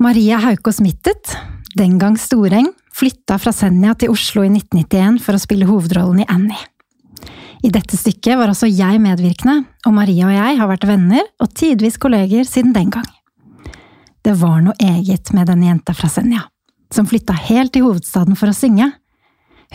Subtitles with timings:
[0.00, 1.36] Maria Haukås Mittet,
[1.76, 6.26] den gang Storeng, flytta fra Senja til Oslo i 1991 for å spille hovedrollen i
[6.32, 6.62] Annie.
[7.60, 11.52] I dette stykket var også jeg medvirkende, og Maria og jeg har vært venner og
[11.52, 13.04] tidvis kolleger siden den gang.
[14.24, 16.46] Det var noe eget med denne jenta fra Senja,
[16.88, 18.88] som flytta helt til hovedstaden for å synge.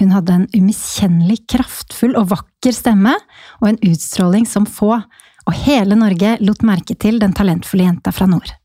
[0.02, 3.14] Hun hadde en umiskjennelig kraftfull og vakker stemme,
[3.62, 4.96] og en utstråling som få,
[5.46, 8.58] og hele Norge lot merke til den talentfulle jenta fra nord.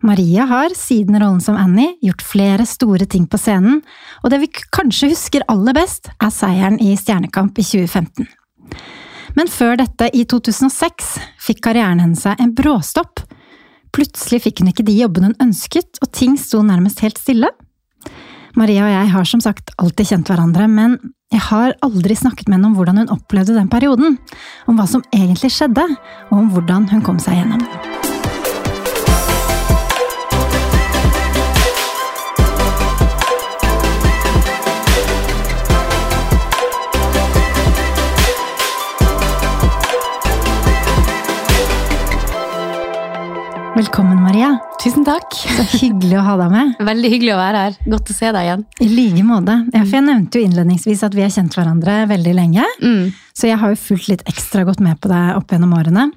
[0.00, 3.80] Maria har, siden rollen som Annie, gjort flere store ting på scenen,
[4.22, 8.28] og det vi kanskje husker aller best, er seieren i Stjernekamp i 2015.
[9.38, 13.24] Men før dette, i 2006, fikk karrieren hennes seg en bråstopp.
[13.94, 17.50] Plutselig fikk hun ikke de jobbene hun ønsket, og ting sto nærmest helt stille.
[18.58, 20.98] Maria og jeg har som sagt alltid kjent hverandre, men
[21.34, 24.18] jeg har aldri snakket med henne om hvordan hun opplevde den perioden,
[24.66, 25.86] om hva som egentlig skjedde,
[26.30, 28.07] og om hvordan hun kom seg gjennom
[43.78, 44.56] Velkommen, Maria.
[44.82, 45.36] Tusen takk.
[45.38, 46.70] Så hyggelig å ha deg med.
[46.88, 47.76] Veldig hyggelig å være her.
[47.92, 48.64] Godt å se deg igjen.
[48.82, 49.54] I like måte.
[49.70, 52.64] Ja, for jeg nevnte jo innledningsvis at vi har kjent hverandre veldig lenge.
[52.82, 53.12] Mm.
[53.38, 56.08] Så jeg har jo fulgt litt ekstra godt med på deg opp gjennom årene.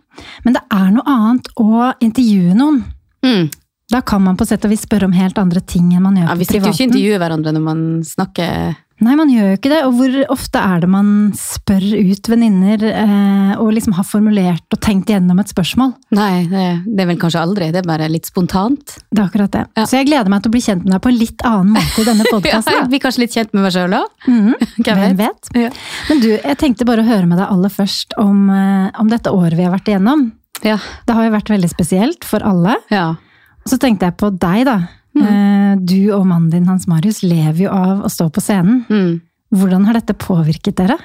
[0.41, 2.81] Men det er noe annet å intervjue noen.
[3.21, 3.51] Mm.
[3.93, 6.31] Da kan man på sett og vis spørre om helt andre ting enn man gjør
[6.31, 9.47] Ja, på vi sitter jo ikke og intervjuer hverandre når man snakker Nei, man gjør
[9.49, 9.79] jo ikke det.
[9.87, 11.07] Og hvor ofte er det man
[11.37, 15.95] spør ut venninner eh, og liksom har formulert og tenkt gjennom et spørsmål?
[16.13, 17.71] Nei, det, det er vel kanskje aldri.
[17.73, 18.97] Det er bare litt spontant.
[19.09, 19.63] Det er akkurat det.
[19.79, 19.87] Ja.
[19.89, 22.03] Så jeg gleder meg til å bli kjent med deg på en litt annen måte
[22.03, 24.13] i denne Ja, vi jeg blir kanskje litt kjent med meg sjøl òg.
[24.27, 25.17] Mm, Hvem Hvem vet?
[25.23, 25.51] vet?
[25.65, 25.73] Ja.
[26.11, 29.33] Men du, jeg tenkte bare å høre med deg aller først om, eh, om dette
[29.33, 30.27] året vi har vært igjennom.
[30.61, 30.77] Ja.
[31.07, 32.77] Det har jo vært veldig spesielt for alle.
[32.93, 33.09] ja.
[33.69, 34.73] Så tenkte jeg på deg, da.
[35.17, 35.25] Mm.
[35.27, 38.85] Eh, Du og mannen din Hans Marius lever jo av å stå på scenen.
[38.89, 39.21] Mm.
[39.51, 40.97] Hvordan har dette påvirket dere?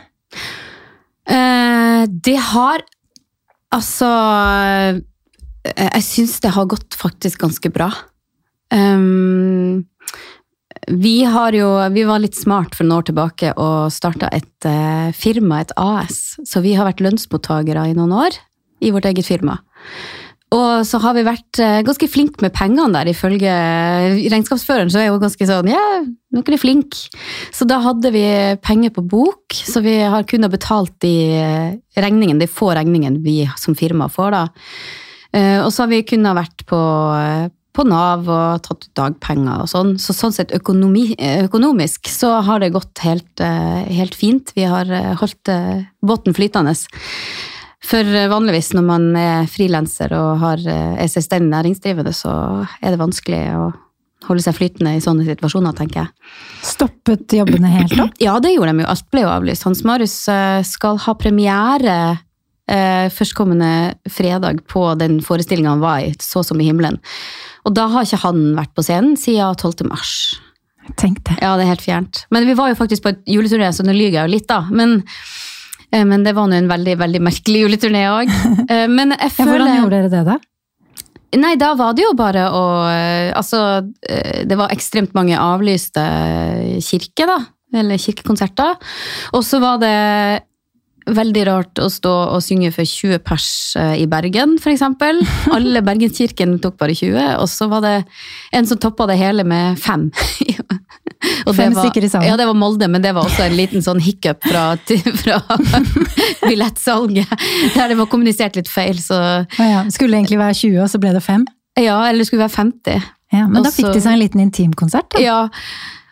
[1.27, 2.85] Eh, det har
[3.75, 4.07] Altså
[5.67, 7.91] eh, Jeg syns det har gått faktisk ganske bra.
[8.71, 9.87] Um,
[10.87, 15.11] vi har jo Vi var litt smart for noen år tilbake og starta et eh,
[15.17, 16.39] firma, et AS.
[16.47, 18.39] Så vi har vært lønnsmottakere i noen år
[18.87, 19.59] i vårt eget firma.
[20.55, 23.51] Og så har vi vært eh, ganske flinke med pengene der, ifølge
[24.31, 24.93] regnskapsføreren.
[24.95, 25.83] Så er hun ganske sånn ja,
[26.37, 27.09] dere er flinke.
[27.55, 28.23] Så da hadde vi
[28.63, 33.41] penger på bok, så vi har kunnet betalt de eh, regningene, de få regningene vi
[33.59, 34.45] som firma får, da.
[35.35, 36.79] Eh, Og så har vi kunnet vært på,
[37.75, 39.97] på Nav og tatt ut dagpenger og sånn.
[39.99, 41.09] Så sånn sett økonomi,
[41.49, 44.55] økonomisk så har det gått helt, helt fint.
[44.55, 44.87] Vi har
[45.19, 45.51] holdt
[46.07, 46.79] båten flytende.
[47.85, 52.33] For eh, vanligvis når man er frilanser og har, eh, er selvstendig næringsdrivende, så
[52.81, 53.67] er det vanskelig å
[54.27, 56.31] holde seg flytende i sånne situasjoner, tenker jeg.
[56.67, 58.15] Stoppet jobbene helt opp?
[58.23, 58.91] Ja, det gjorde de jo.
[58.91, 59.67] Alt ble jo avlyst.
[59.69, 61.99] Hans Marius eh, skal ha premiere
[62.71, 63.73] eh, førstkommende
[64.11, 66.99] fredag på den forestillinga han var i, Så som i himmelen.
[67.67, 69.87] Og da har ikke han vært på scenen siden 12.
[69.91, 70.17] mars.
[70.95, 71.41] Tenk det.
[71.43, 72.25] Ja, det er helt fjernt.
[72.31, 74.61] Men vi var jo faktisk på et juleturné, så nå lyver jeg jo litt, da.
[74.71, 75.01] Men,
[75.93, 78.33] men det var nå en veldig veldig merkelig juleturné òg.
[78.97, 80.39] Men jeg Ja, føler hvordan gjorde dere det, da?
[81.37, 83.61] Nei, da var det jo bare å eh, Altså,
[84.09, 86.05] eh, det var ekstremt mange avlyste
[86.85, 87.39] kirker, da.
[87.77, 88.77] Eller kirkekonserter.
[89.35, 89.95] Og så var det
[91.07, 93.49] veldig rart å stå og synge for 20 pers
[93.79, 95.21] eh, i Bergen, eksempel.
[95.57, 97.97] Alle bergenskirken tok bare 20, og så var det
[98.57, 100.09] en som toppa det hele med fem.
[101.47, 102.25] Og det var-.
[102.27, 104.65] Ja, det var Molde, men det var også en liten sånn hiccup fra,
[105.23, 105.41] fra
[106.49, 107.35] billettsalget.
[107.75, 109.85] Der det var kommunisert litt feil, så Å ja.
[109.93, 111.47] Skulle egentlig være 20, og så ble det 5?
[111.81, 113.13] Ja, eller det skulle være 50.
[113.35, 115.23] Ja, men da fikk de seg en liten intimkonsert, da.
[115.23, 115.39] Ja.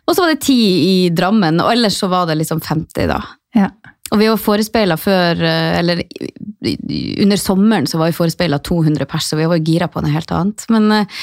[0.04, 3.20] Og så var det 10 i Drammen, og ellers så var det liksom 50, da.
[3.56, 3.70] Ja.
[4.14, 6.04] Og vi var forespeila før, eh, eller
[7.24, 10.30] under sommeren så var vi forespeila 200 pers, så vi var gira på noe helt
[10.32, 10.64] annet.
[10.70, 11.16] Men eh,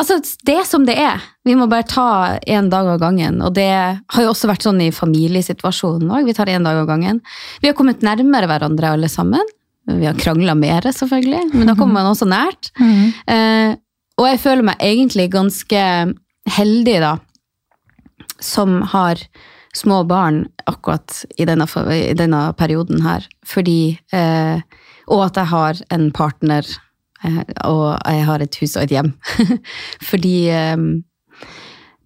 [0.00, 0.16] altså,
[0.48, 1.20] det er som det er.
[1.44, 3.42] Vi må bare ta én dag av gangen.
[3.44, 6.28] Og det har jo også vært sånn i familiesituasjonen òg.
[6.28, 7.20] Vi tar én dag av gangen.
[7.60, 9.44] Vi har kommet nærmere hverandre alle sammen.
[9.88, 12.72] Vi har krangla mer, selvfølgelig, men da kommer man også nært.
[12.78, 13.12] Mhm.
[13.28, 13.76] Eh,
[14.18, 15.80] og jeg føler meg egentlig ganske
[16.50, 17.12] heldig, da,
[18.42, 19.20] som har
[19.78, 23.26] små barn akkurat i denne, i denne perioden her.
[23.46, 24.60] Fordi eh,
[25.08, 26.66] Og at jeg har en partner,
[27.24, 29.14] eh, og jeg har et hus og et hjem.
[30.10, 30.76] Fordi eh,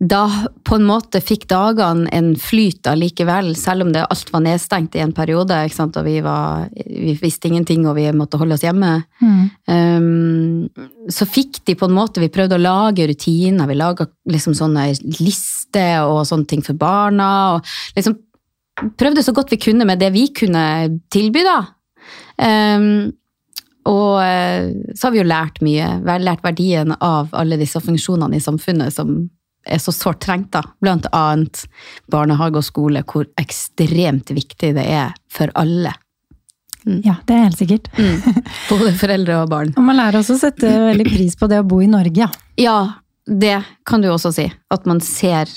[0.02, 0.22] da
[0.66, 5.02] på en måte fikk dagene en flyt allikevel, selv om det alt var nedstengt i
[5.04, 8.96] en periode, og vi, var, vi visste ingenting og vi måtte holde oss hjemme.
[9.22, 9.44] Mm.
[9.70, 14.56] Um, så fikk de på en måte, vi prøvde å lage rutiner, vi laga liksom
[14.58, 14.88] sånne
[15.20, 17.30] lister og sånne ting for barna.
[17.54, 18.18] og liksom
[18.98, 20.64] prøvde så godt vi kunne med det vi kunne
[21.14, 21.60] tilby, da.
[22.42, 23.12] Um,
[23.90, 25.86] og eh, så har vi jo lært mye.
[26.04, 29.24] Vi har lært verdien av alle disse funksjonene i samfunnet som
[29.64, 30.62] er så sårt trengt, da.
[30.82, 31.64] Blant annet
[32.10, 35.94] barnehage og skole, hvor ekstremt viktig det er for alle.
[36.82, 37.90] Ja, det er helt sikkert.
[37.94, 38.40] Mm.
[38.70, 39.74] Både foreldre og barn.
[39.78, 42.30] Og man lærer også å sette veldig pris på det å bo i Norge, ja.
[42.58, 42.78] Ja,
[43.26, 44.48] det kan du også si.
[44.72, 45.50] At man ser,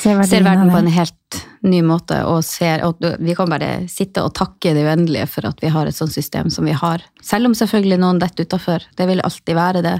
[0.00, 2.22] Ser ser verden på en helt ny måte.
[2.30, 5.90] Og ser, og vi kan bare sitte og takke det uendelige for at vi har
[5.90, 7.04] et sånt system som vi har.
[7.22, 8.86] Selv om selvfølgelig noen detter utafor.
[8.96, 9.98] Det vil alltid være det.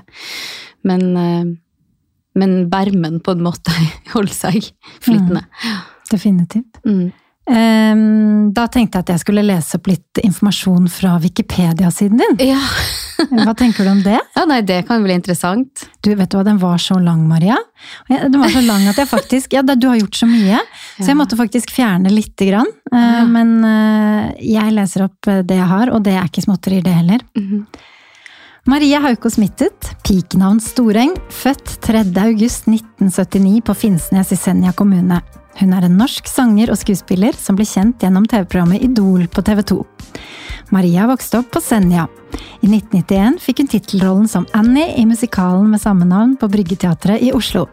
[0.88, 1.50] Men, eh,
[2.38, 3.74] men bermen på en måte
[4.14, 4.70] holder seg
[5.02, 5.46] flytende.
[6.10, 6.82] Definitivt.
[6.86, 7.10] Mm.
[7.50, 12.52] Ehm, da tenkte jeg at jeg skulle lese opp litt informasjon fra Wikipedia-siden din.
[12.52, 12.60] Ja.
[13.46, 14.18] Hva tenker du om det?
[14.36, 15.84] ja, nei, det kan bli interessant.
[16.00, 17.58] Du, vet du hva, den var så lang, Maria.
[18.08, 20.56] Den var så lang at jeg faktisk Ja, du har gjort så mye,
[20.96, 22.70] så jeg måtte faktisk fjerne lite grann.
[22.88, 23.22] Eh.
[23.28, 26.96] Men eh, jeg leser opp eh, det jeg har, og det er ikke småtterier, det
[26.96, 27.26] heller.
[27.36, 27.64] Mhm.
[28.68, 32.02] Maria Hauko Smittet, pikenavn Storeng, født 3.
[32.20, 35.22] august 1979 på Finnsnes i Senja kommune.
[35.56, 39.64] Hun er en norsk sanger og skuespiller som ble kjent gjennom TV-programmet Idol på TV
[39.72, 39.78] 2.
[40.76, 42.04] Maria vokste opp på Senja.
[42.60, 47.32] I 1991 fikk hun tittelrollen som Annie i musikalen med samme navn på Bryggeteatret i
[47.32, 47.64] Oslo.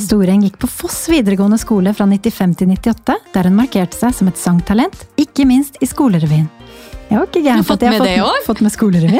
[0.00, 4.28] Storeng gikk på Foss videregående skole fra 95 til 98, der hun markerte seg som
[4.28, 6.59] et sangtalent, ikke minst i skolerevyen.
[7.10, 9.18] Jeg var ikke gæren at jeg har fått, fått med skolerevy.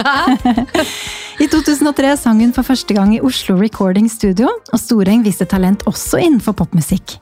[1.43, 5.83] I 2003 sang hun for første gang i Oslo Recording Studio, og Storeng viste talent
[5.91, 7.17] også innenfor popmusikk.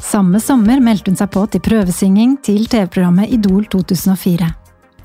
[0.00, 4.48] Samme sommer meldte hun seg på til prøvesynging til TV-programmet Idol 2004.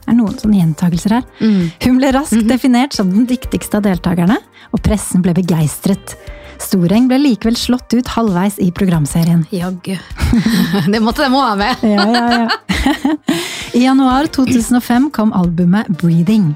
[0.02, 1.28] Det er noen sånne gjentagelser her.
[1.44, 1.68] Mm.
[1.84, 4.40] Hun ble raskt definert som den dyktigste av deltakerne,
[4.72, 6.16] og pressen ble begeistret.
[6.62, 9.44] Storeng ble likevel slått ut halvveis i programserien.
[9.52, 9.98] Jaggu.
[10.94, 11.81] det måtte de må ha med.
[11.81, 12.50] Ja, ja, ja.
[13.74, 16.54] I januar 2005 kom albumet Breathing.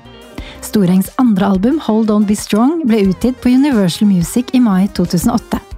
[0.62, 5.75] Storengs andre album, Hold On Be Strong, ble utgitt på Universal Music i mai 2008.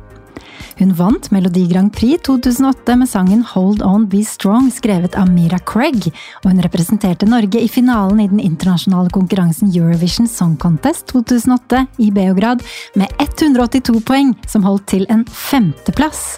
[0.78, 5.58] Hun vant Melodi Grand Prix 2008 med sangen Hold On Be Strong, skrevet av Mira
[5.66, 6.12] Craig,
[6.44, 12.12] og hun representerte Norge i finalen i den internasjonale konkurransen Eurovision Song Contest 2008 i
[12.14, 12.62] Beograd
[12.94, 16.38] med 182 poeng, som holdt til en femteplass.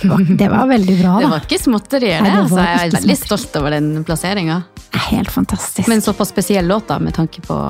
[0.00, 1.20] Det var, veldig bra, da.
[1.20, 1.60] Det var ikke
[2.00, 2.00] det.
[2.00, 4.62] det Altså, jeg er veldig stolt over den plasseringa.
[5.10, 5.84] Helt fantastisk.
[5.90, 7.60] Men såpass spesiell låt, da, med tanke på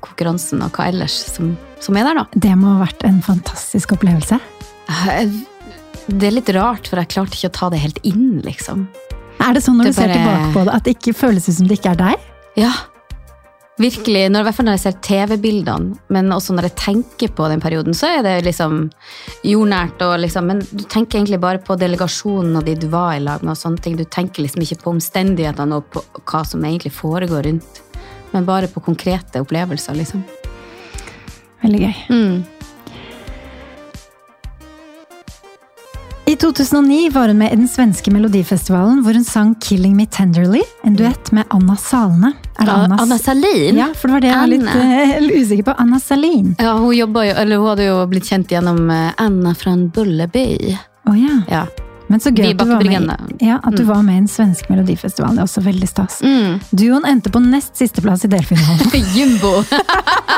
[0.00, 1.52] konkurransen og hva ellers som,
[1.84, 2.26] som er der, da.
[2.48, 4.40] det må ha vært en fantastisk opplevelse.
[4.88, 8.86] Det er litt rart, for jeg klarte ikke å ta det helt inn, liksom.
[9.40, 11.56] Er det sånn når Det du ser tilbake på det, at det ikke føles ut
[11.56, 12.26] som det ikke er deg?
[12.60, 12.72] Ja.
[13.80, 14.28] Virkelig.
[14.30, 17.62] Når, I hvert fall når jeg ser TV-bildene, men også når jeg tenker på den
[17.62, 18.84] perioden, så er det liksom
[19.42, 20.04] jordnært.
[20.06, 23.42] Og liksom, men du tenker egentlig bare på delegasjonen og de du var i lag
[23.42, 23.56] med.
[23.56, 23.98] og sånne ting.
[23.98, 27.82] Du tenker liksom ikke på omstendighetene og på hva som egentlig foregår rundt,
[28.30, 30.22] men bare på konkrete opplevelser, liksom.
[31.64, 31.94] Veldig gøy.
[32.12, 32.53] Mm.
[36.26, 40.64] I 2009 var hun med i den svenske melodifestivalen, hvor hun sang 'Killing Me Tenderly',
[40.84, 42.32] en duett med Anna Salene.
[42.56, 43.76] Anna, Anna Salin?
[43.76, 45.74] Ja, for det var det jeg var litt eh, usikker på.
[45.78, 46.54] Anna Salin.
[46.58, 50.78] Ja, hun, jo, eller hun hadde jo blitt kjent gjennom eh, Anna fra Bullerby.
[51.04, 51.42] Oh, ja.
[51.50, 51.66] Ja.
[52.12, 54.68] Men så gøy at du, var med, ja, at du var med i den svenske
[54.68, 55.38] melodifestivalen.
[55.38, 56.18] Det er også veldig stas.
[56.20, 56.58] Mm.
[56.76, 58.92] Duoen endte på nest sisteplass i delfinalen.
[59.16, 59.54] Jumbo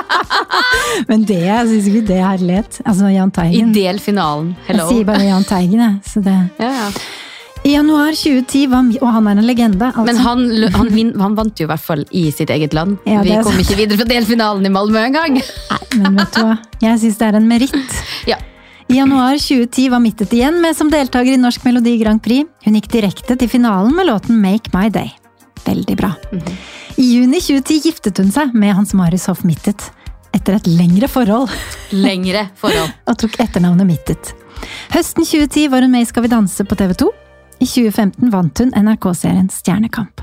[1.11, 2.81] Men det, jeg syns ikke det er herlighet.
[2.87, 3.75] Altså Jahn i delfinalen.
[3.77, 4.51] delfinalen.
[4.71, 6.01] Jeg sier bare Jahn Teigen, jeg.
[6.07, 6.91] Så det Ja, ja.
[7.67, 9.87] I januar 2010 var Og han er en legende.
[9.89, 10.05] Altså.
[10.07, 10.43] Men han,
[10.77, 13.01] han, han vant jo i hvert fall i sitt eget land.
[13.09, 13.65] Ja, Vi kom sant.
[13.65, 15.41] ikke videre fra delfinalen i Malmö engang.
[15.97, 16.61] Men vet du hva?
[16.85, 17.99] Jeg syns det er en meritt.
[18.31, 18.39] Ja.
[18.89, 22.47] I januar 2010 var Mittet igjen med som deltaker i Norsk Melodi Grand Prix.
[22.65, 25.11] Hun gikk direkte til finalen med låten Make My Day.
[25.67, 26.13] Veldig bra.
[26.97, 29.89] I juni 2010 giftet hun seg med Hans Marius Hoff Mittet.
[30.37, 31.51] Etter et lengre forhold,
[31.91, 32.93] Lengre forhold.
[33.11, 34.31] og tok etternavnet Mittet.
[34.95, 37.11] Høsten 2010 var hun med i Skal vi danse på TV 2.
[37.59, 40.23] I 2015 vant hun NRK-serien Stjernekamp.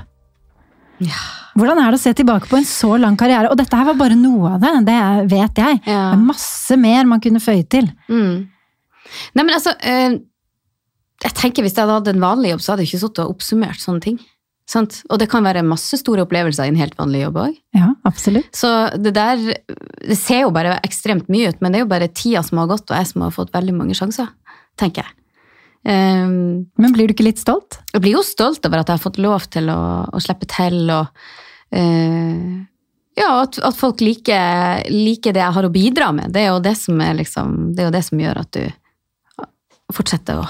[1.54, 3.50] Hvordan er det å se tilbake på en så lang karriere?
[3.52, 4.98] Og dette her var bare noe av det, det
[5.34, 5.80] vet jeg.
[5.84, 6.00] Ja.
[6.14, 7.90] Det er masse mer man kunne føye til.
[8.08, 8.53] Mm.
[9.34, 10.16] Nei, men altså eh,
[11.24, 13.34] Jeg tenker Hvis jeg hadde hatt en vanlig jobb, så hadde jeg ikke sittet og
[13.34, 14.20] oppsummert sånne ting.
[14.70, 15.02] Sant?
[15.12, 17.58] Og det kan være masse store opplevelser i en helt vanlig jobb òg.
[17.76, 18.48] Ja, absolutt.
[18.56, 22.08] Så det der Det ser jo bare ekstremt mye ut, men det er jo bare
[22.08, 24.32] tida som har gått, og jeg som har fått veldig mange sjanser,
[24.80, 25.16] tenker jeg.
[25.84, 27.76] Um, Men blir du ikke litt stolt?
[27.92, 30.88] jeg blir jo stolt over at jeg har fått lov til å, å slippe til,
[30.88, 31.10] og
[31.76, 32.64] uh,
[33.14, 36.32] ja, at, at folk liker, liker det jeg har å bidra med.
[36.32, 38.64] Det er jo det som, er liksom, det er jo det som gjør at du
[39.92, 40.46] fortsetter å,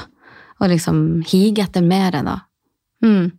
[0.60, 2.10] å liksom hige etter mer.
[2.22, 2.36] Da.
[3.04, 3.32] Mm.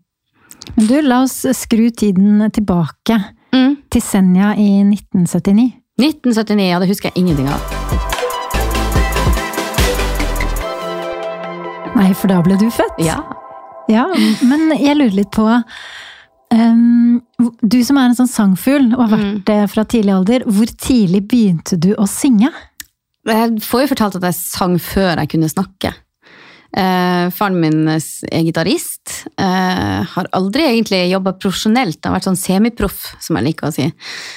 [0.75, 3.21] Men du, la oss skru tiden tilbake
[3.55, 3.77] Mm.
[3.89, 5.71] til Senja i 1979.
[6.01, 7.61] 1979, ja, det husker jeg ingenting av.
[11.95, 12.97] Nei, for da ble du født.
[12.99, 13.21] Ja.
[13.87, 14.07] Ja,
[14.43, 17.21] men jeg lurer litt på um,
[17.61, 19.43] Du som er en sånn sangfugl og har vært Mm.
[19.45, 22.49] det fra tidlig alder, hvor tidlig begynte du å synge?
[23.25, 25.93] Jeg får jo fortalt at jeg sang før jeg kunne snakke.
[26.75, 29.25] Eh, faren min er gitarist.
[29.39, 33.75] Eh, har aldri egentlig jobba profesjonelt, han har vært sånn semiproff, som jeg liker å
[33.75, 33.87] si.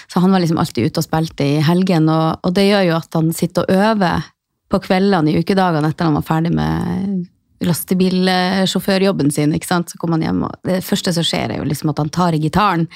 [0.07, 3.01] Så han var liksom alltid ute og spilte i helgen, og, og det gjør jo
[3.01, 4.29] at han sitter og øver
[4.69, 7.27] på kveldene i ukedagene etter han var ferdig med
[7.65, 9.55] lastebilsjåførjobben sin.
[9.57, 9.91] ikke sant?
[9.91, 12.37] Så kom han hjem, og det første som skjer, er jo liksom at han tar
[12.37, 12.87] i gitaren.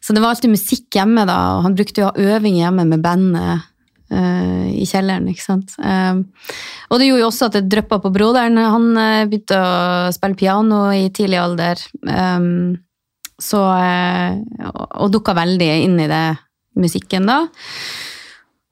[0.00, 2.86] Så det var alltid musikk hjemme, da, og han brukte jo å ha øving hjemme
[2.88, 3.68] med bandet
[4.12, 5.74] i kjelleren, ikke sant.
[5.80, 6.26] Um,
[6.92, 8.60] og det gjorde jo også at det dryppa på broderen.
[8.60, 11.80] Han eh, begynte å spille piano i tidlig alder.
[13.42, 14.38] Så, eh,
[14.70, 16.24] og, dukka veldig inn i det
[16.78, 17.42] musikken da.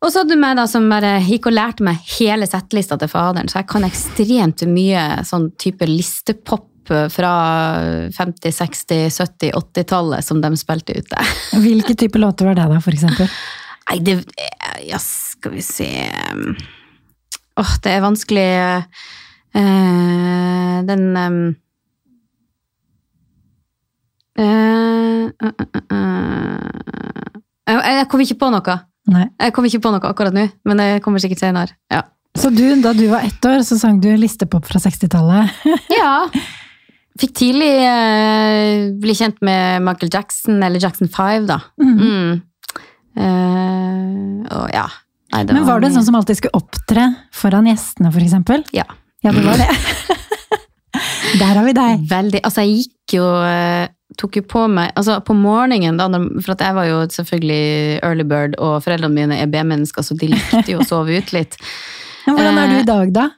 [0.00, 3.11] Og så hadde du meg da som bare gikk og lærte meg hele settlista til
[3.12, 6.68] faderen, så jeg kan ekstremt mye sånn type listepop
[7.12, 7.32] fra
[8.16, 11.26] 50-, 60-, 70-, 80-tallet som de spilte ute.
[11.62, 13.28] Hvilke type låter var det da, for eksempel?
[13.90, 14.20] Nei, det
[14.88, 14.99] Ja,
[15.40, 15.88] skal vi se
[17.61, 18.47] Åh, det er vanskelig
[19.56, 21.40] uh, Den um,
[24.40, 26.30] uh, uh,
[27.70, 28.76] jeg, jeg kom ikke på noe.
[29.11, 29.26] Nei.
[29.38, 31.76] Jeg kom ikke på noe akkurat nå, men det kommer sikkert senere.
[31.92, 32.02] Ja.
[32.38, 35.62] Så du, da du var ett år, så sang du listepop fra 60-tallet.
[36.00, 36.30] ja.
[37.20, 41.59] Fikk tidlig eh, bli kjent med Michael Jackson, eller Jackson 5, da.
[41.82, 42.40] Mm.
[43.18, 44.87] Eh, og ja.
[45.31, 48.65] Nei, var Men var du en sånn som alltid skulle opptre foran gjestene, eksempel?
[48.75, 48.87] Ja.
[49.23, 49.69] Ja, det var det.
[51.41, 52.05] Der har vi deg.
[52.11, 52.41] Veldig.
[52.43, 53.87] Altså, jeg gikk jo eh,
[54.19, 56.09] Tok jo på meg Altså, på morgenen, da,
[56.43, 60.67] for jeg var jo selvfølgelig early bird, og foreldrene mine er B-mennesker, så de likte
[60.73, 61.55] jo å sove ut litt.
[62.27, 63.29] Men hvordan er du i dag, da?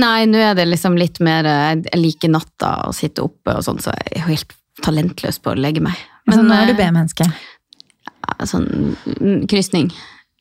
[0.00, 3.66] Nei, nå er det liksom litt mer eh, Jeg liker natta og sitte oppe og
[3.66, 5.98] sånn, så jeg er helt talentløs på å legge meg.
[6.26, 7.26] Men, nå er du eh, B-menneske.
[8.50, 9.90] Sånn mm, krysning.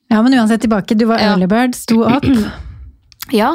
[0.09, 0.95] Ja, men uansett tilbake.
[0.97, 1.33] Du var Ja.
[1.33, 2.25] early bird, sto opp.
[3.29, 3.51] Ja,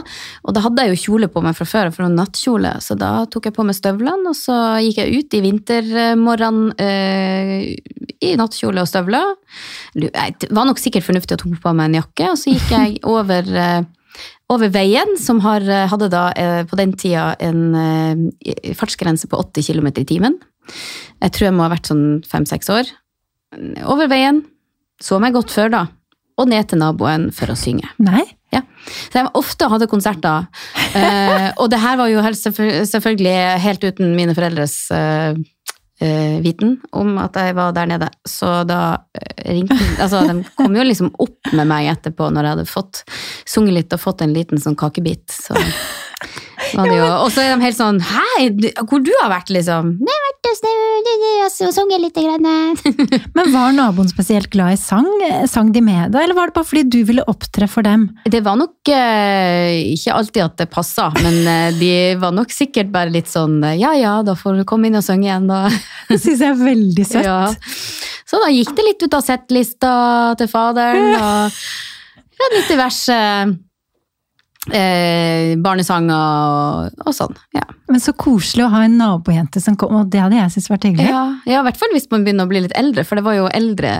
[0.46, 3.24] og da hadde jeg jo kjole på meg fra før, for en nattkjole, så da
[3.26, 7.64] tok jeg på meg støvlene, og så gikk jeg ut i vintermorgen eh,
[8.22, 9.32] i nattkjole og støvler.
[9.98, 10.12] Det
[10.54, 13.50] var nok sikkert fornuftig å ta på meg en jakke, og så gikk jeg over,
[13.50, 14.22] eh,
[14.54, 19.42] over veien, som har, eh, hadde da eh, på den tida en eh, fartsgrense på
[19.42, 20.38] 80 km i timen.
[21.18, 22.94] Jeg tror jeg må ha vært sånn fem-seks år.
[23.90, 24.44] Over veien,
[25.02, 25.82] så meg godt før da,
[26.40, 27.88] og ned til naboen for å synge.
[28.02, 28.24] Nei?
[28.54, 28.62] Ja.
[29.10, 30.46] Så jeg ofte hadde konserter.
[30.94, 35.34] Eh, og det her var jo helt selvfølgelig helt uten mine foreldres eh,
[36.04, 38.10] eh, viten om at jeg var der nede.
[38.28, 38.80] Så da
[39.18, 43.02] eh, ringte Altså, de kom jo liksom opp med meg etterpå når jeg hadde fått
[43.46, 45.26] sunget litt og fått en liten sånn kakebit.
[45.30, 45.58] Så
[46.76, 48.48] var det jo Og så er de helt sånn Hei,
[48.84, 49.94] hvor du har vært, liksom?
[50.02, 50.44] Jeg har vært
[51.44, 52.14] og snu- og sunget litt.
[52.14, 52.46] grann.
[53.36, 55.08] Men var naboen spesielt glad i sang?
[55.50, 58.06] Sang de med deg, eller var det bare fordi du ville opptre for dem?
[58.30, 62.92] Det var nok eh, ikke alltid at det passa, men eh, de var nok sikkert
[62.94, 65.66] bare litt sånn eh, ja ja, da får du komme inn og synge igjen, da.
[66.10, 67.26] Det syns jeg er veldig søtt.
[67.26, 67.40] Ja.
[68.28, 69.92] Så da gikk det litt ut av settlista
[70.40, 71.62] til faderen, og
[72.40, 73.18] ja, litt diverse
[74.72, 77.34] eh, barnesanger og, og sånn.
[77.56, 77.64] Ja.
[77.90, 80.86] Men så koselig å ha en nabojente som kom, og det hadde jeg syntes vært
[80.88, 81.10] hyggelig.
[81.10, 83.36] Ja, ja, i hvert fall hvis man begynner å bli litt eldre, for det var
[83.38, 83.92] jo eldre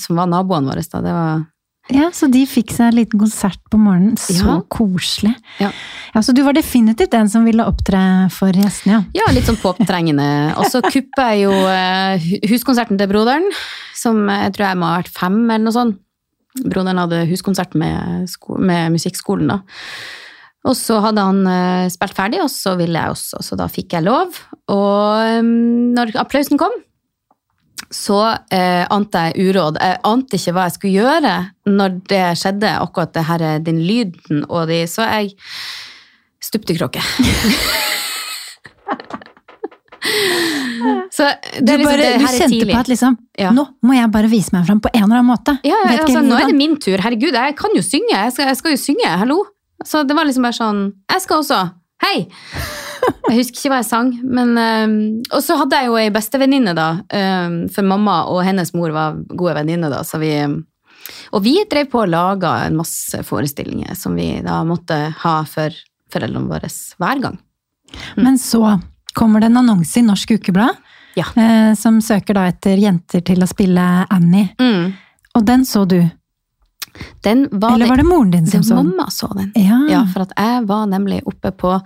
[0.00, 0.84] som var naboene våre.
[0.92, 1.00] da.
[1.00, 1.46] Det var
[1.90, 4.14] Ja, Så de fikk seg en liten konsert på morgenen.
[4.16, 4.60] Så Ja.
[4.70, 5.34] koselig.
[5.58, 5.72] Ja.
[6.14, 9.24] Ja, Så du var definitivt den som ville opptre for gjestene, ja.
[9.26, 10.56] Ja, litt sånn påtrengende.
[10.58, 13.50] Og så kuppa jeg jo eh, huskonserten til broderen,
[13.94, 15.98] som jeg tror jeg må ha vært fem eller noe sånt.
[16.60, 18.28] Broderen hadde huskonsert med,
[18.60, 19.62] med musikkskolen da.
[20.68, 23.96] Og så hadde han eh, spilt ferdig, og så ville jeg også, så da fikk
[23.96, 24.36] jeg lov.
[24.70, 25.48] Og um,
[25.96, 26.74] når applausen kom,
[27.92, 28.20] så
[28.54, 29.80] eh, ante jeg uråd.
[29.82, 31.34] Jeg ante ikke hva jeg skulle gjøre
[31.66, 35.34] når det skjedde, akkurat det her, den lyden og de, så jeg
[36.42, 37.02] stupte i kråke.
[41.22, 41.28] Så
[41.62, 43.50] Du, liksom, bare, du kjente på at liksom, Ja.
[43.54, 45.54] nå må jeg bare vise meg fram på en eller annen måte.
[45.62, 46.98] Ja, ja, altså, nå er det min tur.
[46.98, 48.10] Herregud, jeg kan jo synge.
[48.10, 49.12] Jeg skal, jeg skal jo synge.
[49.22, 49.38] Hallo.
[49.86, 51.60] Så det var liksom bare sånn Jeg skal også.
[52.02, 52.26] Hei!
[53.28, 54.10] Jeg husker ikke hva jeg sang.
[54.22, 56.86] Men, um, og så hadde jeg jo ei bestevenninne, da.
[57.10, 60.04] Um, for mamma og hennes mor var gode venninner, da.
[60.06, 60.30] Så vi,
[61.34, 65.74] og vi drev på og laga en masse forestillinger som vi da måtte ha for
[66.14, 66.70] foreldrene våre
[67.02, 67.40] hver gang.
[68.22, 68.76] Men så
[69.18, 70.78] kommer det en annonse i Norsk Ukeblad
[71.18, 71.24] Ja.
[71.36, 74.48] eh, som søker da etter jenter til å spille Annie.
[75.34, 76.00] Og den så du.
[77.24, 78.90] Den var Eller var det moren din som så den?
[78.92, 79.52] mamma så den.
[79.56, 79.78] Ja.
[79.90, 81.78] Ja, for at jeg var nemlig oppe på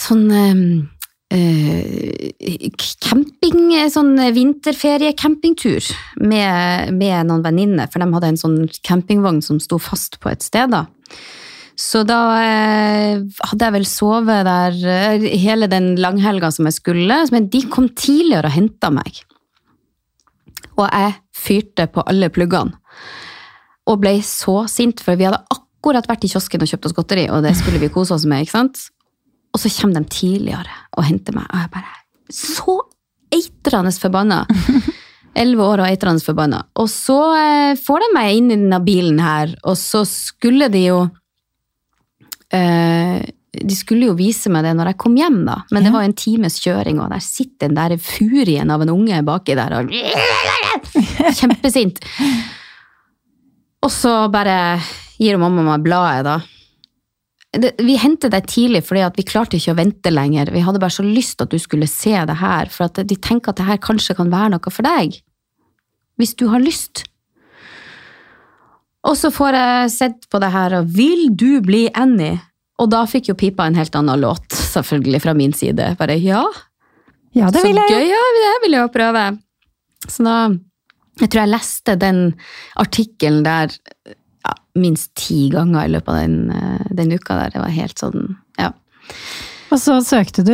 [0.00, 2.70] sånn eh, eh,
[3.04, 5.90] camping, sånn vinterferiecampingtur
[6.24, 10.44] med, med noen venninner, for de hadde en sånn campingvogn som sto fast på et
[10.46, 10.86] sted da.
[11.76, 17.18] Så da eh, hadde jeg vel sovet der eh, hele den langhelga som jeg skulle,
[17.34, 19.20] men de kom tidligere og henta meg.
[20.76, 22.76] Og jeg fyrte på alle pluggene.
[23.86, 27.26] Og ble så sint, for vi hadde akkurat vært i kiosken og kjøpt oss godteri,
[27.30, 28.80] og det skulle vi kose oss med, ikke sant?
[29.54, 32.78] Og så kommer de tidligere og henter meg, og jeg bare Så
[33.36, 34.44] eitrende forbanna!
[35.36, 36.62] Elleve år og eitrende forbanna.
[36.80, 40.86] Og så eh, får de meg inn i denne bilen her, og så skulle de
[40.86, 41.00] jo
[42.54, 43.22] eh,
[43.56, 45.60] De skulle jo vise meg det når jeg kom hjem, da.
[45.72, 49.22] Men det var en times kjøring, og der sitter den der furien av en unge
[49.24, 49.94] baki der og
[51.38, 52.02] Kjempesint.
[53.86, 54.78] Og så bare
[55.16, 56.36] gir mamma meg bladet, da.
[57.56, 60.50] Det, vi hentet deg tidlig fordi vi klarte ikke å vente lenger.
[60.52, 63.60] Vi hadde bare så lyst at du skulle se det her, for de tenker at
[63.60, 65.16] det her kanskje kan være noe for deg.
[66.20, 67.06] Hvis du har lyst.
[69.06, 72.40] Og så får jeg sett på det her, og vil du bli Annie?
[72.82, 75.92] Og da fikk jo pipa en helt annen låt, selvfølgelig, fra min side.
[76.00, 76.42] Bare ja,
[77.36, 77.92] Ja, det så vil jeg.
[77.92, 79.22] gøy, ja, det vil jeg jo prøve.
[80.08, 80.34] Så da,
[81.20, 82.20] jeg tror jeg leste den
[82.80, 83.72] artikkelen der
[84.06, 87.50] ja, minst ti ganger i løpet av den, eh, den uka der.
[87.54, 88.70] Det var helt sånn, ja.
[89.74, 90.52] Og så søkte du.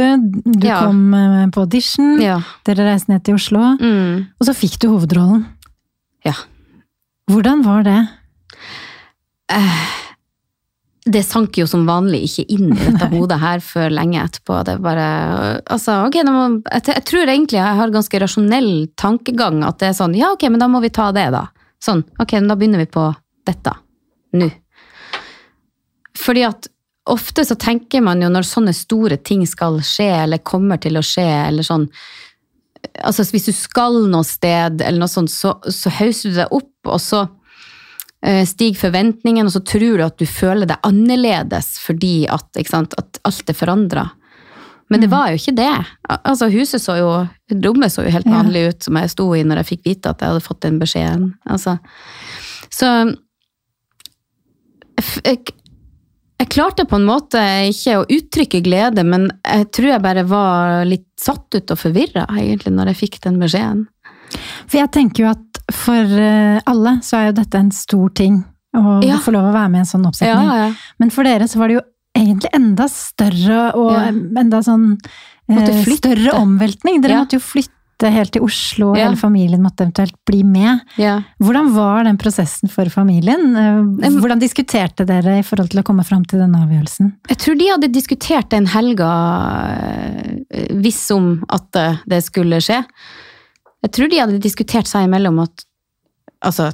[0.57, 0.81] Du Ja.
[0.87, 2.21] kom eh, på audition.
[2.23, 2.41] Ja.
[2.65, 3.77] Dere reiste ned til Oslo.
[3.79, 4.27] Mm.
[4.41, 5.47] Og så fikk du hovedrollen.
[6.25, 6.35] ja.
[7.31, 8.01] Hvordan var det?
[11.05, 14.61] Det sank jo som vanlig ikke inn i dette hodet her før lenge etterpå.
[14.69, 15.07] Det bare,
[15.67, 19.65] altså, ok, må, jeg, tror egentlig jeg har ganske rasjonell tankegang.
[19.67, 21.49] At det er sånn, ja ok, men da må vi ta det da.
[21.83, 23.09] Sånn, ok, men da begynner vi på
[23.49, 23.75] dette.
[24.39, 24.49] Nå.
[26.23, 26.71] Fordi at
[27.11, 31.07] ofte så tenker man jo når sånne store ting skal skje, eller kommer til å
[31.07, 31.89] skje, eller sånn
[33.07, 36.73] Altså hvis du skal noe sted, eller noe sånt, så, så hauser du deg opp,
[36.91, 37.21] og så
[38.47, 43.19] stiger forventningen, og så tror du at du føler deg annerledes fordi at, sant, at
[43.27, 44.05] alt er forandra.
[44.93, 45.73] Men det var jo ikke det.
[46.13, 47.11] Altså Huset så jo,
[47.65, 50.21] rommet så jo helt vanlig ut, som jeg sto i når jeg fikk vite at
[50.21, 51.31] jeg hadde fått den beskjeden.
[51.49, 51.79] Altså,
[52.69, 52.91] så
[55.25, 55.55] jeg,
[56.43, 60.85] jeg klarte på en måte ikke å uttrykke glede, men jeg tror jeg bare var
[60.89, 63.87] litt satt ut og forvirra egentlig når jeg fikk den beskjeden.
[64.67, 68.45] For jeg tenker jo at for eh, alle så er jo dette en stor ting.
[68.75, 69.19] Å Ja.
[69.21, 70.49] få lov å være med i en sånn oppsetning.
[70.49, 70.73] ja.
[70.99, 71.83] Men for dere så var det jo
[72.17, 74.09] egentlig enda større og Ja.
[74.41, 74.99] enda sånn
[75.49, 77.03] eh, større omveltning.
[77.03, 77.25] Dere Ja.
[77.25, 79.05] måtte jo flytte helt til Oslo, og Ja.
[79.09, 80.81] hele familien måtte eventuelt bli med.
[80.97, 81.21] ja.
[81.41, 83.55] Hvordan var den prosessen for familien?
[83.57, 87.13] Eh, Hvordan diskuterte dere i forhold til å komme fram til denne avgjørelsen?
[87.29, 89.11] Jeg tror de hadde diskutert den helga
[90.83, 92.85] visst om at eh, det skulle skje.
[93.83, 95.67] Jeg tror de hadde diskutert seg imellom at
[96.43, 96.73] Altså,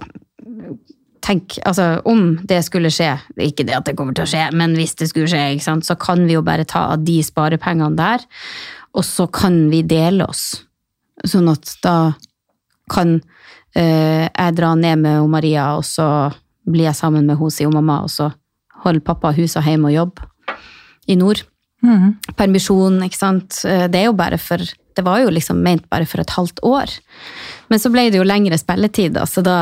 [1.20, 4.72] tenk altså, Om det skulle skje, ikke det at det kommer til å skje, men
[4.78, 7.98] hvis det skulle skje, ikke sant, så kan vi jo bare ta av de sparepengene
[7.98, 8.24] der,
[8.96, 10.62] og så kan vi dele oss.
[11.28, 12.14] Sånn at da
[12.88, 13.18] kan
[13.76, 16.08] eh, jeg dra ned med hun Maria, og så
[16.64, 18.30] blir jeg sammen med hun, sier og mamma, og så
[18.86, 20.24] holder pappa huset hjemme og jobb
[21.12, 21.44] i nord.
[21.84, 22.16] Mm.
[22.38, 23.60] Permisjon, ikke sant.
[23.68, 24.64] Eh, Det er jo bare for
[24.98, 26.90] Det var jo liksom ment bare for et halvt år.
[27.70, 29.58] Men så ble det jo lengre spilletid, så da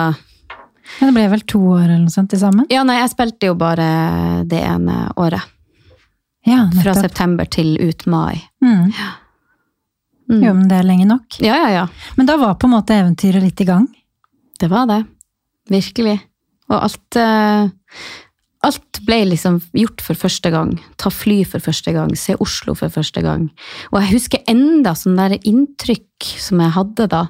[0.97, 2.65] Ja, det ble vel to år eller noe sånt til sammen?
[2.73, 3.87] Ja, nei, jeg spilte jo bare
[4.49, 5.45] det ene året.
[6.47, 8.39] Ja, Fra september til ut mai.
[8.63, 8.93] Mm.
[10.31, 10.43] Mm.
[10.45, 11.41] Jo, men det er lenge nok.
[11.43, 11.85] Ja, ja, ja.
[12.17, 13.87] Men da var på en måte eventyret litt i gang?
[14.59, 15.01] Det var det.
[15.71, 16.21] Virkelig.
[16.71, 17.69] Og alt eh,
[18.67, 20.75] Alt ble liksom gjort for første gang.
[20.99, 23.47] Ta fly for første gang, se Oslo for første gang.
[23.93, 27.23] Og jeg husker enda sånn der inntrykk som jeg hadde da.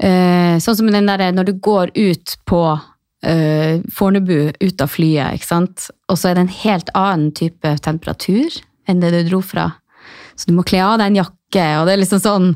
[0.00, 2.62] Eh, sånn som den derre når du går ut på
[3.24, 5.88] eh, Fornebu, ut av flyet, ikke sant.
[6.08, 9.70] Og så er det en helt annen type temperatur enn det du dro fra.
[10.34, 12.46] Så du må kle av deg en jakke, og det er liksom sånn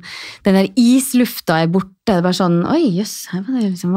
[0.42, 1.94] Den der islufta er borte.
[2.08, 3.28] Det er bare sånn Oi, jøss.
[3.30, 3.94] her var det liksom,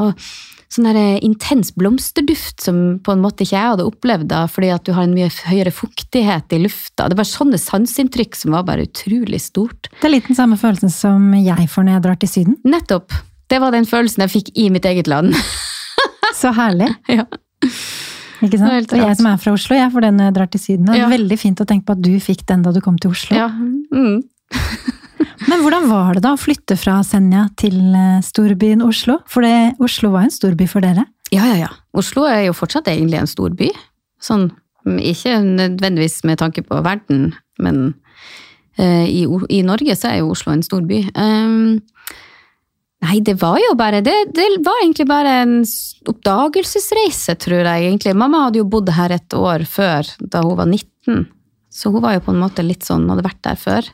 [0.72, 4.70] sånn der eh, intens blomsterduft som på en måte ikke jeg hadde opplevd da, fordi
[4.72, 7.10] at du har en mye høyere fuktighet i lufta.
[7.12, 9.90] Det var sånne sanseinntrykk som var bare utrolig stort.
[10.00, 12.58] Det er litt den samme følelsen som jeg får når jeg drar til Syden.
[12.64, 13.12] Nettopp.
[13.52, 15.36] Det var den følelsen jeg fikk i mitt eget land.
[16.42, 16.88] Så herlig.
[17.12, 17.28] ja.
[18.42, 18.94] Ikke sant?
[18.96, 20.86] Og jeg som er fra Oslo, jeg får den når jeg drar til Syden.
[20.88, 21.10] Det er Ja.
[21.12, 23.36] veldig fint å tenke på at du fikk den da du kom til Oslo.
[23.38, 23.50] ja.
[23.94, 24.24] Mm.
[25.50, 29.20] Men hvordan var det da å flytte fra Senja til eh, storbyen Oslo?
[29.30, 29.46] For
[29.84, 31.06] Oslo var en storby for dere.
[31.32, 31.72] Ja, ja, ja.
[31.96, 33.70] Oslo er jo fortsatt egentlig en stor by.
[34.22, 34.50] Sånn,
[34.86, 37.32] ikke nødvendigvis med tanke på verden,
[37.62, 37.94] men
[38.80, 41.00] uh, i, i Norge så er jo Oslo en stor by.
[41.16, 41.80] Ehm,
[43.06, 45.56] nei, det var jo bare det, det var egentlig bare en
[46.12, 48.18] oppdagelsesreise, tror jeg egentlig.
[48.18, 51.30] Mamma hadde jo bodd her et år før, da hun var 19.
[51.72, 53.94] Så hun var jo på en måte litt sånn, hadde vært der før.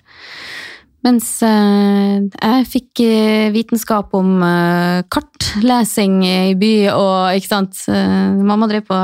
[1.06, 8.70] Mens eh, jeg fikk eh, vitenskap om eh, kartlesing i by, og ikke sant Mamma
[8.70, 9.02] drev på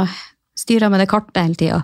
[0.57, 1.81] styra med det kartet hele tida.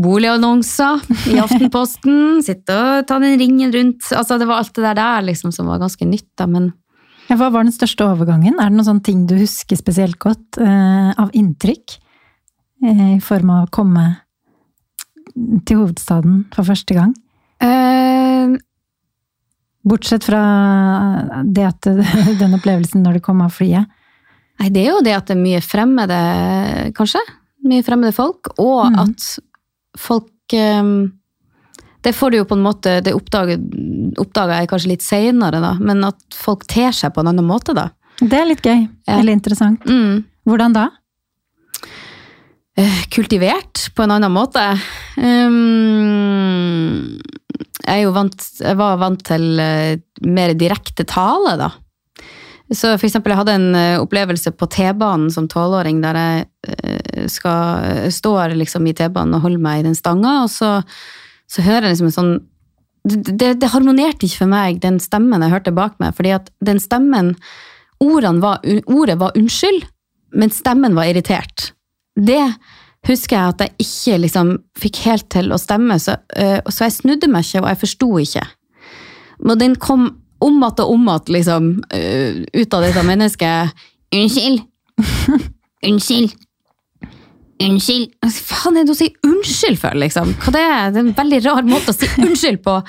[0.00, 1.00] Boligannonser
[1.32, 4.12] i Aftenposten, sitte og ta den ringen rundt.
[4.16, 6.70] Altså, det var alt det der, liksom, som var ganske nytt, da, men
[7.30, 8.56] Ja, Hva var den største overgangen?
[8.58, 11.98] Er det noen sånne ting du husker spesielt godt eh, av inntrykk?
[12.82, 14.06] Eh, I form av å komme
[15.66, 17.14] til hovedstaden for første gang?
[17.62, 18.56] eh,
[19.86, 20.40] Bortsett fra
[21.44, 21.88] det at
[22.40, 23.88] den opplevelsen når du kom av flyet.
[24.60, 26.18] Nei, det er jo det at det er mye fremmede,
[26.96, 27.22] kanskje.
[27.70, 28.98] Mye fremmede folk, og mm.
[29.04, 29.30] at
[30.00, 30.92] folk eh,
[32.00, 36.04] Det får du jo på en måte Det oppdager, jeg kanskje litt seinere, da, men
[36.08, 37.90] at folk ter seg på en annen måte, da.
[38.20, 38.84] Det er litt gøy.
[39.08, 39.84] Veldig interessant.
[39.88, 40.24] Mm.
[40.48, 40.86] Hvordan da?
[42.80, 44.62] Eh, Kultivert på en annen måte.
[45.20, 47.18] Um,
[47.84, 51.70] jeg, vant, jeg var vant til eh, mer direkte tale, da.
[52.70, 58.08] Så for eksempel, jeg hadde en eh, opplevelse på T-banen som tolvåring, der jeg skal,
[58.12, 60.78] står liksom i T-banen og holder meg i den stanga, og så,
[61.50, 62.32] så hører jeg liksom en sånn
[63.00, 66.80] det, det harmonerte ikke for meg, den stemmen jeg hørte bak meg, fordi at den
[66.80, 67.32] stemmen
[68.00, 68.60] var,
[68.92, 69.86] Ordet var unnskyld,
[70.36, 71.70] men stemmen var irritert.
[72.16, 72.42] Det
[73.08, 76.98] husker jeg at jeg ikke liksom fikk helt til å stemme, så, uh, så jeg
[76.98, 78.44] snudde meg ikke, og jeg forsto ikke.
[79.46, 83.82] Og den kom om igjen og om igjen, liksom, uh, ut av dette mennesket.
[84.16, 84.62] Unnskyld!
[85.88, 86.36] Unnskyld!
[87.60, 88.14] Unnskyld!
[88.20, 90.32] Hva faen er det å si unnskyld for, liksom?
[90.40, 90.92] Hva det er?
[90.92, 92.80] Det er en veldig rar måte å si unnskyld på.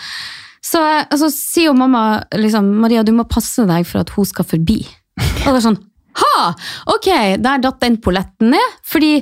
[0.62, 4.28] Så, og så sier jo mamma liksom, Maria, du må passe deg for at hun
[4.30, 4.80] skal forbi.
[5.18, 5.80] Og det er sånn,
[6.20, 6.52] ha!
[6.94, 7.08] Ok,
[7.42, 8.78] der datt den polletten ned.
[8.88, 9.20] Fordi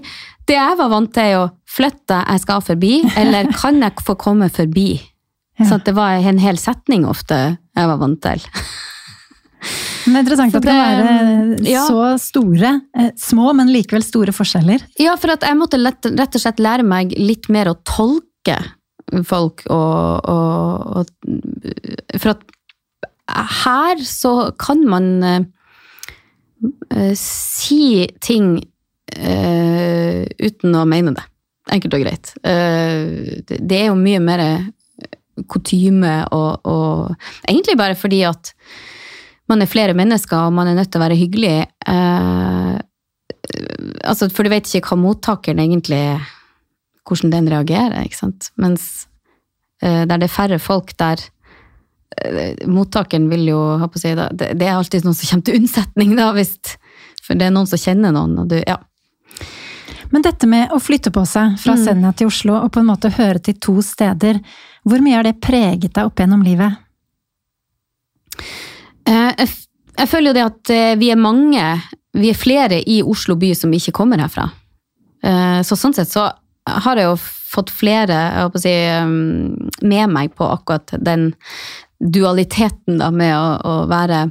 [0.50, 4.18] det jeg var vant til, er å flytte, jeg skal forbi, eller kan jeg få
[4.20, 4.92] komme forbi?
[5.60, 5.68] Ja.
[5.68, 7.38] Så at det var en hel setning ofte
[7.76, 8.46] jeg var vant til.
[10.08, 11.84] Men det er interessant Så at det kan være ja.
[11.86, 14.86] så store, eh, små, men likevel store forskjeller.
[15.02, 18.56] Ja, for at jeg måtte lett, rett og slett lære meg litt mer å tolke
[19.28, 22.44] folk, og, og, og For at
[23.30, 25.48] her så kan man eh,
[27.16, 28.58] si ting
[29.16, 31.26] eh, uten å mene det.
[31.70, 32.34] Enkelt og greit.
[32.44, 34.44] Eh, det, er jo mye mer
[35.50, 37.14] kutyme og, og
[37.48, 38.54] Egentlig bare fordi at
[39.50, 41.56] man er flere mennesker, og man er nødt til å være hyggelig.
[41.90, 42.76] Eh,
[44.06, 46.04] altså, for du vet ikke hva mottakeren egentlig
[47.10, 48.52] Hvordan den reagerer, ikke sant.
[48.62, 48.84] Mens
[49.82, 51.39] eh, der det er færre folk der eh,
[52.68, 55.60] Mottakeren vil jo ha på seg da, det, det er alltid noen som kommer til
[55.62, 56.56] unnsetning, da, hvis
[57.24, 58.80] For det er noen som kjenner noen, og du Ja.
[60.12, 61.84] Men dette med å flytte på seg fra Mm.
[61.86, 64.40] Senja til Oslo og på en måte høre til to steder,
[64.84, 66.80] hvor mye har det preget deg opp gjennom livet?
[69.06, 69.50] Eh, Jeg,
[69.98, 71.66] jeg føler jo det at eh, vi er mange,
[72.18, 74.50] vi er flere i Oslo by som ikke kommer herfra.
[75.24, 76.32] Eh, Så sånn sett så
[76.66, 77.16] har jeg jo
[77.50, 78.74] fått flere jeg håper å si,
[79.86, 81.32] med meg på akkurat den
[82.00, 84.30] dualiteten da med å, å være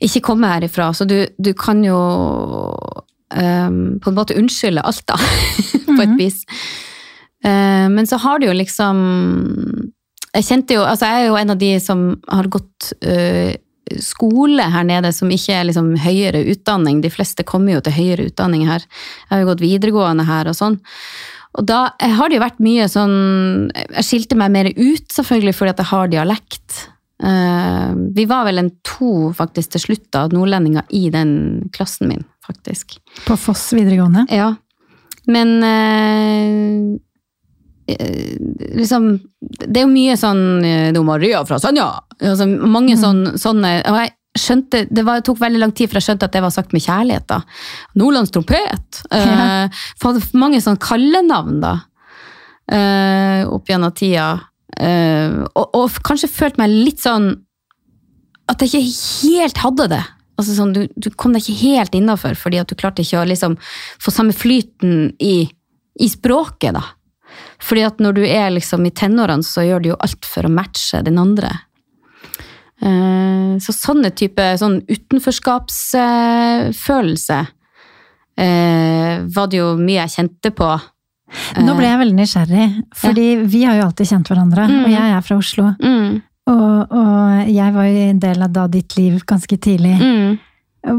[0.00, 0.90] Ikke komme herifra.
[0.94, 1.96] Så du, du kan jo
[3.34, 5.16] um, på en måte unnskylde alt, da,
[5.86, 6.18] på et Mhm.
[6.20, 6.42] vis.
[7.44, 8.96] Uh, Men så har du jo liksom
[10.34, 13.54] Jeg kjente jo, altså jeg er jo en av de som har gått uh,
[14.02, 17.00] skole her nede, som ikke er liksom høyere utdanning.
[17.00, 18.82] De fleste kommer jo til høyere utdanning her.
[18.82, 20.80] Jeg har jo gått videregående her og sånn.
[21.56, 23.16] Og da har det jo vært mye sånn
[23.72, 26.82] Jeg skilte meg mer ut, selvfølgelig, fordi at jeg har dialekt.
[27.24, 31.32] Eh, vi var vel en to, faktisk, til slutt, da, nordlendinger i den
[31.72, 32.98] klassen min, faktisk.
[33.24, 34.26] På Foss videregående?
[34.34, 34.52] Ja.
[35.26, 36.98] Men eh,
[37.94, 38.36] eh,
[38.78, 39.08] liksom
[39.40, 40.62] Det er jo mye sånn
[40.94, 41.88] 'Du Maria fra Sanja!
[42.20, 43.00] Altså, mange mm.
[43.00, 46.36] sånn, sånne Og jeg, skjønte, det var, tok veldig lang tid før jeg skjønte at
[46.36, 47.26] det var sagt med kjærlighet.
[47.30, 47.40] da.
[47.98, 49.02] Nordlands trompet.
[49.10, 49.36] Ja.
[49.66, 51.74] Eh, for mange sånne kallenavn da,
[52.72, 54.28] eh, opp gjennom tida.
[54.76, 57.32] Eh, og, og kanskje følte meg litt sånn
[58.50, 60.04] at jeg ikke helt hadde det.
[60.36, 63.28] Altså sånn, du, du kom deg ikke helt innafor fordi at du klarte ikke å
[63.28, 63.56] liksom,
[64.02, 65.48] få samme flyten i,
[65.98, 66.76] i språket.
[66.76, 66.84] da.
[67.62, 70.52] Fordi at når du er liksom i tenårene, så gjør du jo alt for å
[70.52, 71.52] matche den andre.
[72.82, 74.82] Eh, så sånne type sånn
[75.96, 77.38] utenforskapsfølelse
[78.36, 80.68] eh, var det jo mye jeg kjente på.
[81.64, 84.82] Nå ble jeg veldig nysgjerrig, fordi vi har jo alltid kjent hverandre, Mm.
[84.84, 85.64] og jeg er fra Oslo.
[85.82, 89.96] Mm, Og, og jeg var jo en del av da ditt liv ganske tidlig.
[89.98, 90.38] mm.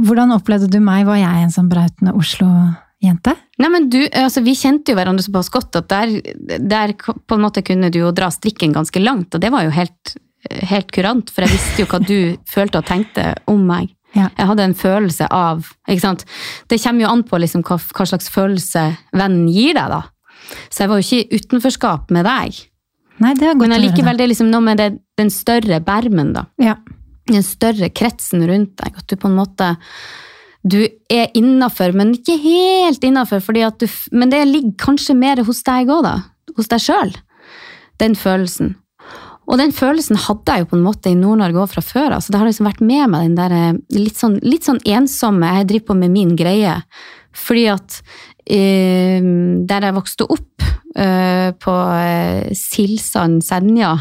[0.04, 1.06] Hvordan opplevde du meg?
[1.08, 3.32] Var jeg en sånn brautende Oslo-jente?
[3.58, 6.20] Nei, men du, altså Vi kjente jo hverandre såpass godt at der,
[6.60, 9.70] der på en måte kunne du jo dra strikken ganske langt, og det var jo
[9.72, 10.18] helt,
[10.70, 12.18] helt kurant, for jeg visste jo hva du
[12.56, 13.94] følte og tenkte om meg.
[14.16, 14.30] Ja.
[14.38, 16.24] Jeg hadde en følelse av ikke sant?
[16.72, 20.02] Det kommer jo an på liksom hva, hva slags følelse vennen gir deg, da.
[20.72, 22.62] Så jeg var jo ikke i utenforskap med deg.
[23.24, 26.32] Nei, det er godt Men allikevel, det er liksom noe med det, den større bermen,
[26.36, 26.46] da.
[26.62, 26.78] Ja.
[27.28, 28.98] Den større kretsen rundt deg.
[28.98, 29.76] At du på en måte
[30.68, 33.44] Du er innafor, men ikke helt innafor.
[34.12, 36.16] Men det ligger kanskje mer hos deg òg, da.
[36.58, 37.14] Hos deg sjøl.
[38.02, 38.76] Den følelsen.
[39.48, 42.28] Og den følelsen hadde jeg jo på en måte i Nord-Norge òg fra før altså
[42.28, 45.54] Så det har liksom vært med meg den der eh, litt sånn, litt sånn ensomme
[45.60, 46.74] Jeg driver på med min greie.
[47.38, 48.02] Fordi at
[48.44, 49.24] eh,
[49.70, 53.96] der jeg vokste opp, eh, på eh, Silsand, Senja,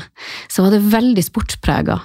[0.49, 1.99] så var det veldig sportsprega.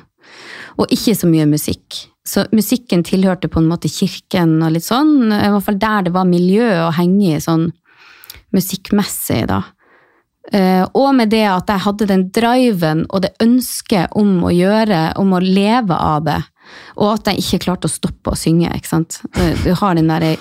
[0.79, 2.05] Og ikke så mye musikk.
[2.27, 5.31] Så musikken tilhørte på en måte kirken og litt sånn.
[5.33, 7.69] I hvert fall der det var miljø å henge i sånn
[8.55, 9.63] musikkmessig, da.
[10.49, 15.11] Eh, og med det at jeg hadde den driven og det ønsket om å gjøre,
[15.21, 16.39] om å leve av det.
[16.97, 18.71] Og at jeg ikke klarte å stoppe å synge.
[18.73, 19.21] ikke sant?
[19.35, 20.37] Eh, Du har den derre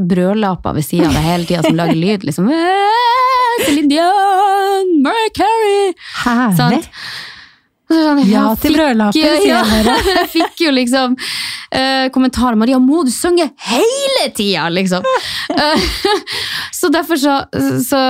[0.00, 2.24] brødlapa ved sida av deg hele tida som lager lyd.
[2.24, 2.48] liksom.
[2.50, 5.92] «Eh, Celine Dion, Mariah Carey
[6.24, 6.82] Herlig!
[7.84, 9.94] Sånn, Ja til brødlapen, sier jeg bare.
[10.16, 12.56] Jeg fikk jo liksom uh, kommentarer.
[12.56, 15.04] 'Maria, må du synge hele tida?' liksom.
[15.52, 15.84] Uh,
[16.80, 17.36] så derfor så,
[17.84, 18.00] så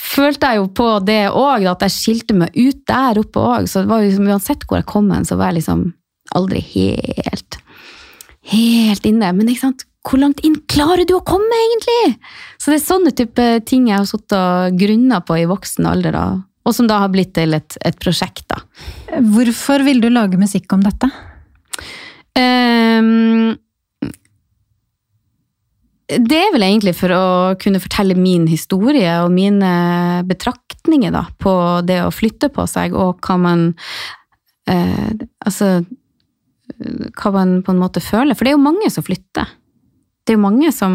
[0.00, 3.68] følte jeg jo på det òg, at jeg skilte meg ut der oppe òg.
[3.70, 5.86] Så det var liksom, uansett hvor jeg kom hen, så var jeg liksom
[6.36, 7.60] aldri helt
[8.46, 9.32] helt inne.
[9.34, 9.86] Men ikke sant?
[10.06, 12.16] hvor langt inn klarer du å komme, egentlig?
[12.62, 16.14] Så det er sånne type ting jeg har sittet og grunna på i voksen alder.
[16.14, 16.26] da.
[16.66, 18.60] Og som da har blitt til et, et prosjekt, da.
[19.34, 21.10] Hvorfor ville du lage musikk om dette?
[22.38, 23.56] Ehm,
[26.06, 27.26] det er vel egentlig for å
[27.58, 31.52] kunne fortelle min historie og mine betraktninger da, på
[31.86, 33.68] det å flytte på seg, og hva man
[34.70, 35.14] eh,
[35.46, 35.80] Altså
[36.76, 38.34] hva man på en måte føler.
[38.34, 39.52] For det er jo mange som flytter.
[40.26, 40.92] Det er jo mange som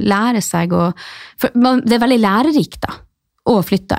[0.00, 0.88] lærer seg å
[1.36, 2.94] Det er veldig lærerikt da,
[3.52, 3.98] å flytte.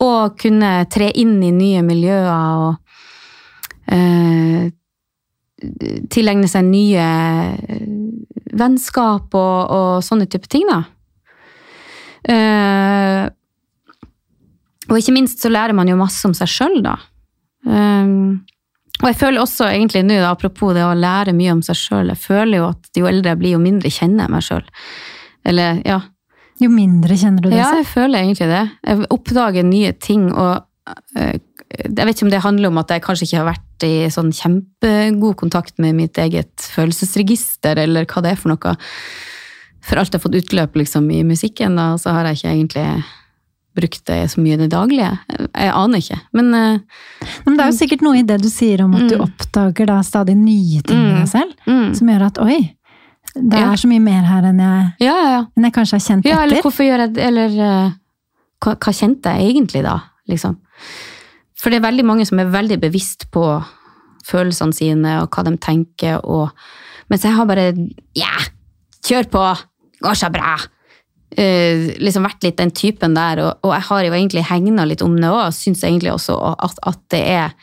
[0.00, 2.30] Å kunne tre inn i nye miljøer
[2.64, 2.78] og
[3.92, 4.72] eh,
[6.10, 7.84] tilegne seg nye eh,
[8.60, 10.82] vennskap og, og sånne type ting, da.
[12.30, 13.26] Eh,
[14.90, 16.96] og ikke minst så lærer man jo masse om seg sjøl, da.
[17.64, 18.40] Um,
[19.00, 22.10] og jeg føler også egentlig nå, da, apropos det å lære mye om seg sjøl,
[22.12, 24.66] jeg føler jo at jo eldre jeg blir, jo mindre kjenner jeg meg sjøl.
[25.50, 26.00] Eller, ja.
[26.60, 28.64] Jo mindre kjenner du det Ja, jeg føler egentlig det.
[28.84, 31.38] Jeg oppdager nye ting, og eh,
[31.70, 34.32] jeg vet ikke om det handler om at jeg kanskje ikke har vært i sånn
[34.34, 38.72] kjempegod kontakt med mitt eget følelsesregister, eller hva det er for noe.
[39.86, 43.04] For alt jeg har fått utløp liksom, i musikken, da, så har jeg ikke egentlig
[43.78, 45.12] brukt det så mye i det daglige.
[45.54, 46.80] Jeg aner ikke, men uh,
[47.46, 49.22] Men det er jo sikkert noe i det du sier om at du Mm.
[49.28, 51.20] oppdager da stadig nye ting med Mm.
[51.20, 51.94] deg selv, mm.
[51.94, 52.58] som gjør at oi,
[53.36, 53.70] det Ja.
[53.72, 56.42] er så mye mer her enn jeg, Ja, ja, enn jeg kanskje har kjent Ja,
[56.42, 56.62] eller etter.
[56.66, 57.48] hvorfor gjør jeg det, eller
[57.86, 57.90] uh,
[58.60, 60.56] hva, hva kjente jeg egentlig da, liksom?
[61.60, 63.44] For det er veldig mange som er veldig bevisst på
[64.26, 66.50] følelsene sine og hva de tenker, og
[67.10, 67.70] mens jeg har bare,
[68.16, 68.44] ja,
[69.06, 69.44] kjør på,
[70.04, 70.54] går så bra.
[71.30, 75.04] Uh, liksom vært litt den typen der, og, og jeg har jo egentlig hegna litt
[75.06, 77.54] om det òg, syns egentlig også at, at det er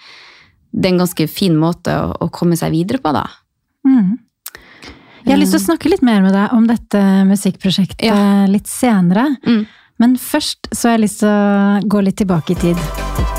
[0.77, 3.25] det er en ganske fin måte å, å komme seg videre på, da.
[3.87, 4.17] Mm.
[5.23, 8.45] Jeg har lyst til å snakke litt mer med deg om dette musikkprosjektet Ja.
[8.47, 9.27] litt senere.
[9.47, 9.65] Mm.
[9.99, 13.36] Men først så har jeg lyst til å gå litt tilbake i tid.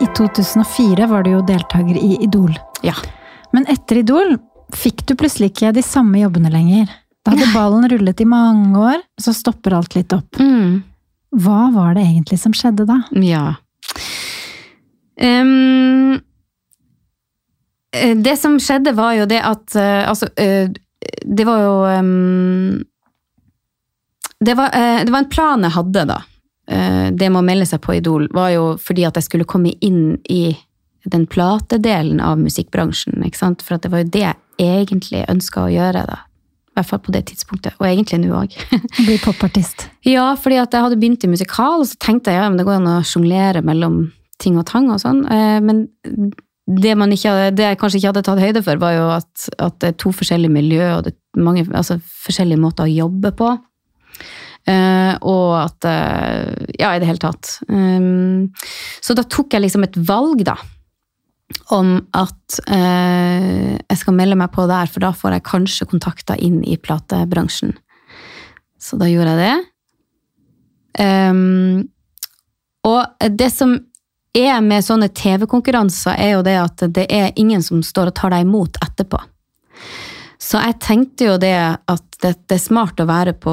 [0.00, 2.54] I 2004 var du jo deltaker i Idol.
[2.82, 2.94] Ja.
[3.52, 4.38] Men etter Idol
[4.76, 6.88] fikk du plutselig ikke de samme jobbene lenger.
[7.20, 10.40] Da hadde ballen rullet i mange år, så stopper alt litt opp.
[10.40, 10.80] Mm.
[11.44, 12.96] Hva var det egentlig som skjedde da?
[13.20, 13.44] Ja.
[15.20, 16.16] Eh,
[18.16, 20.70] det som skjedde, var jo det at uh, Altså, uh,
[21.26, 22.84] det var jo um,
[24.40, 26.20] det, var, uh, det var en plan jeg hadde, da.
[26.70, 29.74] Eh, det med å melde seg på Idol var jo fordi at jeg skulle komme
[29.82, 30.54] inn i
[31.10, 33.22] den platedelen av musikkbransjen.
[33.24, 33.62] ikke sant?
[33.64, 36.04] For at det var jo det jeg egentlig ønska å gjøre.
[36.06, 36.20] da.
[36.70, 38.54] I hvert fall på det tidspunktet, og egentlig nå òg.
[39.00, 39.88] Bli popartist.
[40.06, 42.64] Ja, fordi at jeg hadde begynt i musikal, og så tenkte jeg ja, men det
[42.68, 43.98] går an å sjonglere mellom
[44.40, 45.24] ting og tang og sånn.
[45.28, 45.88] Eh, Men
[46.70, 49.80] det, man ikke det jeg kanskje ikke hadde tatt høyde for, var jo at, at
[49.82, 53.50] det er to forskjellige miljø, og det er mange altså, forskjellige måter å jobbe på.
[54.68, 57.56] Eh, og at eh, Ja, i det hele tatt.
[57.68, 58.50] Um,
[59.00, 60.56] så da tok jeg liksom et valg, da.
[61.74, 66.40] Om at eh, jeg skal melde meg på der, for da får jeg kanskje kontakter
[66.40, 67.74] inn i platebransjen.
[68.80, 69.56] Så da gjorde jeg det.
[71.00, 71.88] Um,
[72.86, 73.76] og det som
[74.36, 78.34] er med sånne TV-konkurranser, er jo det at det er ingen som står og tar
[78.34, 79.20] deg imot etterpå.
[80.50, 83.52] Så jeg tenkte jo det at det, det er smart å være på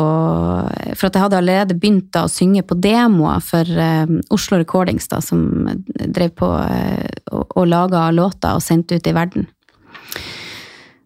[0.97, 5.21] For at jeg hadde allerede begynt å synge på demoer for eh, Oslo Recordings, da,
[5.23, 9.45] som drev på eh, og, og laga låter og sendte ut i verden.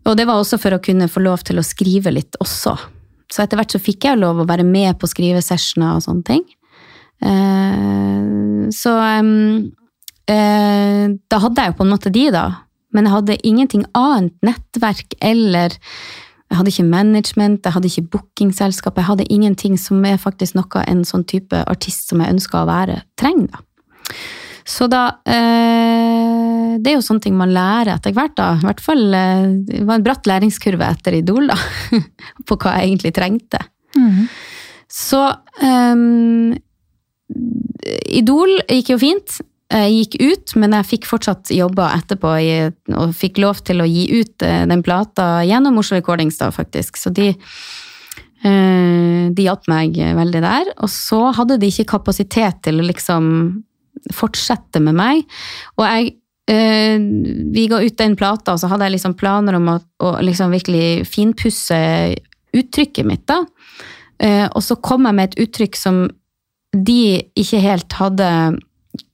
[0.07, 2.73] Og det var også for å kunne få lov til å skrive litt også.
[3.31, 6.43] Så etter hvert så fikk jeg lov å være med på skrivesessioner og sånne ting.
[7.21, 8.95] Eh, så
[10.31, 12.45] eh, da hadde jeg jo på en måte de, da.
[12.91, 15.77] Men jeg hadde ingenting annet nettverk eller
[16.51, 18.97] Jeg hadde ikke management, jeg hadde ikke bookingselskap.
[18.99, 22.67] Jeg hadde ingenting som er faktisk noe en sånn type artist som jeg ønska å
[22.67, 23.47] være, trenger.
[23.53, 23.61] da.
[24.67, 28.49] Så da eh, Det er jo sånne ting man lærer etter hvert, da.
[28.59, 31.57] I hvert fall eh, Det var en bratt læringskurve etter Idol, da.
[32.47, 33.63] På hva jeg egentlig trengte.
[33.95, 34.27] Mhm.
[34.91, 35.21] Så
[35.63, 36.59] eh,
[38.19, 39.39] Idol gikk jo fint.
[39.71, 43.87] Jeg gikk ut, men jeg fikk fortsatt jobber etterpå i- og fikk lov til å
[43.87, 46.99] gi ut eh, den plata gjennom Oslo Recordings, da, faktisk.
[46.99, 47.29] Så de,
[48.43, 50.73] eh, de hjalp meg veldig der.
[50.83, 53.63] Og så hadde de ikke kapasitet til å liksom
[54.11, 55.23] fortsette med meg.
[55.77, 56.15] Og jeg
[56.51, 56.97] eh,
[57.53, 60.51] Vi ga ut den plata, og så hadde jeg liksom planer om å, å liksom
[60.51, 61.79] virkelig finpusse
[62.51, 63.45] uttrykket mitt, da.
[64.19, 66.03] Eh, og så kom jeg med et uttrykk som
[66.71, 68.27] de ikke helt hadde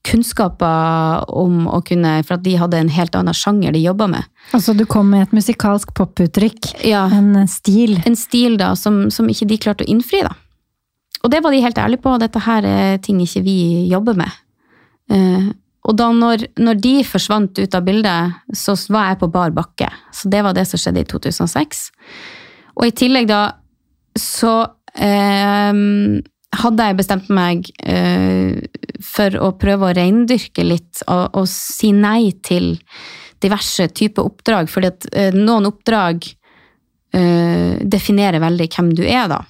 [0.07, 4.25] kunnskaper om å kunne For at de hadde en helt annen sjanger de jobba med.
[4.55, 7.97] Altså, du kom med et musikalsk poputtrykk, Ja, en stil.
[8.07, 10.33] En stil da, som, som ikke de klarte å innfri, da.
[11.25, 12.15] Og det var de helt ærlige på.
[12.21, 13.57] Dette her er ting ikke vi
[13.91, 14.35] jobber med.
[15.11, 15.49] Eh,
[15.87, 19.89] og da når, når de forsvant ut av bildet, så var jeg på bar bakke.
[20.15, 21.83] Så det var det som skjedde i 2006.
[22.77, 23.41] Og i tillegg da,
[24.19, 24.59] så
[24.93, 25.71] eh,
[26.62, 28.58] hadde jeg bestemt meg uh,
[29.04, 32.76] for å prøve å reindyrke litt og, og si nei til
[33.43, 39.43] diverse typer oppdrag, fordi at uh, noen oppdrag uh, definerer veldig hvem du er, da.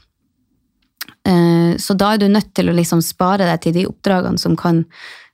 [1.77, 4.77] Så da er du nødt til å liksom spare deg til de oppdragene som kan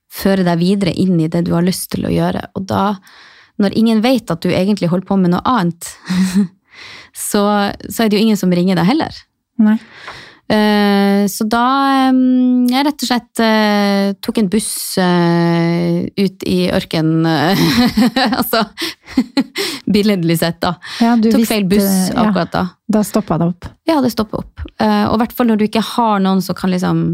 [0.10, 2.48] føre deg videre inn i det du har lyst til å gjøre.
[2.58, 2.96] Og da,
[3.62, 5.92] når ingen vet at du egentlig holder på med noe annet,
[7.30, 7.44] så,
[7.86, 9.22] så er det jo ingen som ringer deg heller.
[9.62, 9.78] Nei.
[10.54, 11.62] Eh, Så da
[12.12, 17.26] jeg rett og slett eh, tok en buss eh, ut i ørkenen.
[18.40, 18.64] altså
[19.96, 20.76] billedlig sett, da.
[21.02, 22.64] Ja, Tok visste- feil buss ja, akkurat da.
[22.94, 23.70] Da stoppa det opp.
[23.90, 24.66] Ja, det stoppa opp.
[24.78, 27.06] Og i hvert fall når du ikke har noen som kan liksom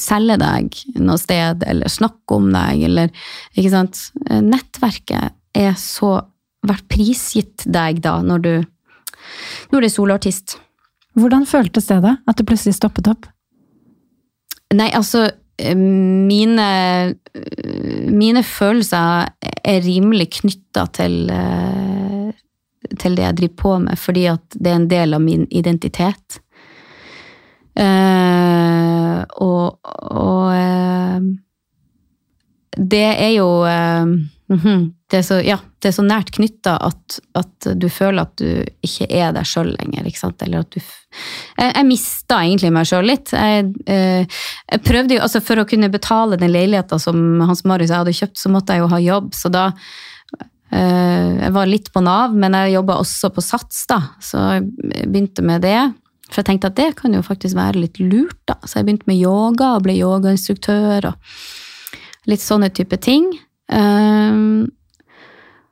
[0.00, 3.12] selge deg noe sted, eller snakke om deg, eller
[3.54, 4.00] Ikke sant.
[4.26, 6.16] Nettverket er så
[6.66, 8.52] vært prisgitt deg da, når du
[9.70, 10.56] når du er soloartist.
[11.18, 13.26] Hvordan føltes det da, at det plutselig stoppet opp?
[14.76, 15.24] Nei, altså
[15.58, 16.68] eh, mine,
[17.34, 22.30] eh, mine følelser er rimelig knytta til, eh,
[22.94, 26.40] til det jeg driver på med, fordi at det er en del av min identitet.
[27.80, 29.78] Uh, og
[30.10, 31.22] og uh,
[32.76, 33.46] det er jo
[34.50, 38.36] mhm, det, er så, ja, det er så nært knytta at, at du føler at
[38.38, 40.06] du ikke er deg sjøl lenger.
[40.06, 40.44] Ikke sant?
[40.46, 43.32] Eller at du Jeg, jeg mista egentlig meg sjøl litt.
[43.34, 44.38] Jeg, eh,
[44.70, 48.38] jeg prøvde jo, altså For å kunne betale den leiligheta som Hans Marius hadde kjøpt,
[48.38, 49.34] så måtte jeg jo ha jobb.
[49.34, 49.66] Så da
[50.38, 54.02] eh, Jeg var litt på Nav, men jeg jobba også på Sats, da.
[54.22, 54.70] Så jeg
[55.10, 55.80] begynte med det.
[56.30, 58.60] For jeg tenkte at det kan jo faktisk være litt lurt, da.
[58.62, 63.32] Så jeg begynte med yoga og ble yogainstruktør og litt sånne type ting.
[63.70, 64.68] Um,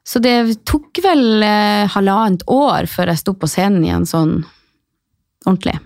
[0.09, 4.39] så det tok vel eh, halvannet år før jeg sto på scenen igjen sånn
[5.45, 5.77] ordentlig.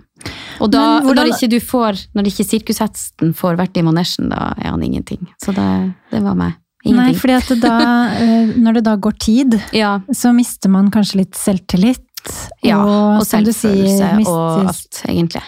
[0.63, 4.53] Og da, hvordan- når, ikke du får, når ikke sirkushesten får vært i manesjen, da
[4.57, 5.27] er han ingenting.
[5.43, 6.55] Så det, det var meg.
[6.85, 7.75] Nei, fordi da,
[8.23, 12.07] eh, når det da går tid, ja, så mister man kanskje litt selvtillit.
[12.63, 15.43] ja, og, og selvfølelse sier, og alt, egentlig.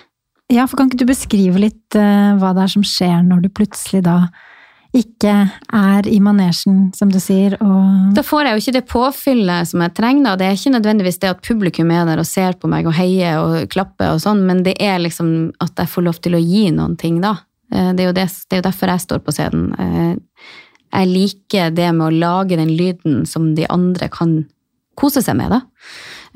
[0.52, 3.48] Ja, for kan ikke du beskrive litt uh, hva det er som skjer når du
[3.54, 4.16] plutselig da
[4.94, 5.32] ikke
[5.74, 9.82] er i manesjen, som du sier, og Da får jeg jo ikke det påfyllet som
[9.82, 10.36] jeg trenger.
[10.38, 13.40] Det er ikke nødvendigvis det at publikum er der og ser på meg og heier
[13.42, 16.68] og klapper, og sånn, men det er liksom at jeg får lov til å gi
[16.70, 17.34] noen ting, da.
[17.72, 19.72] Eh, Det er jo, det, det er jo derfor jeg står på scenen.
[19.78, 20.16] Eh,
[20.94, 24.44] Jeg liker det med å lage den lyden som de andre kan
[24.96, 25.60] kose seg med, da.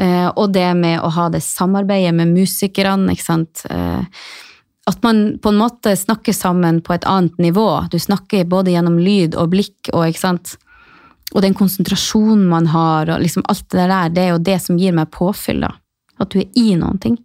[0.03, 3.63] Eh, Og det med å ha det samarbeidet med musikerne, ikke sant.
[4.89, 7.69] At man på en måte snakker sammen på et annet nivå.
[7.93, 10.57] Du snakker både gjennom lyd og blikk og ikke sant
[11.35, 14.79] og den konsentrasjonen man har, og liksom alt det der, det er jo det som
[14.81, 15.75] gir meg påfyll, da.
[16.19, 17.19] At du er i noen ting.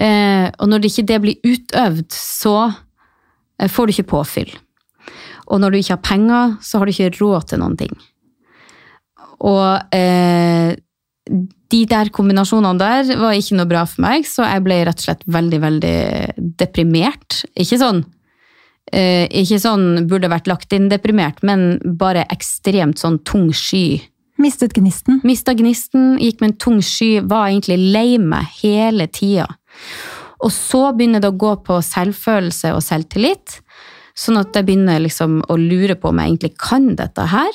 [0.00, 4.54] Eh, og når det ikke det blir utøvd, så eh, får du ikke påfyll.
[5.52, 7.92] Og når du ikke har penger, så har du ikke råd til noen ting.
[9.44, 10.72] Og eh,
[11.26, 15.06] de der kombinasjonene der var ikke noe bra for meg, så jeg ble rett og
[15.06, 15.98] slett veldig, veldig
[16.58, 17.44] deprimert.
[17.54, 18.02] Ikke sånn
[18.90, 24.08] Eh, ikke sånn burde vært lagt inn deprimert, men bare ekstremt sånn tung sky.
[24.42, 25.20] mistet gnisten.
[25.22, 29.46] Mista gnisten, gikk med en tung sky, var egentlig lei meg hele tida.
[30.42, 33.60] Og så begynner det å gå på selvfølelse og selvtillit,
[34.18, 37.52] sånn at jeg begynner liksom å lure på om jeg egentlig kan dette her.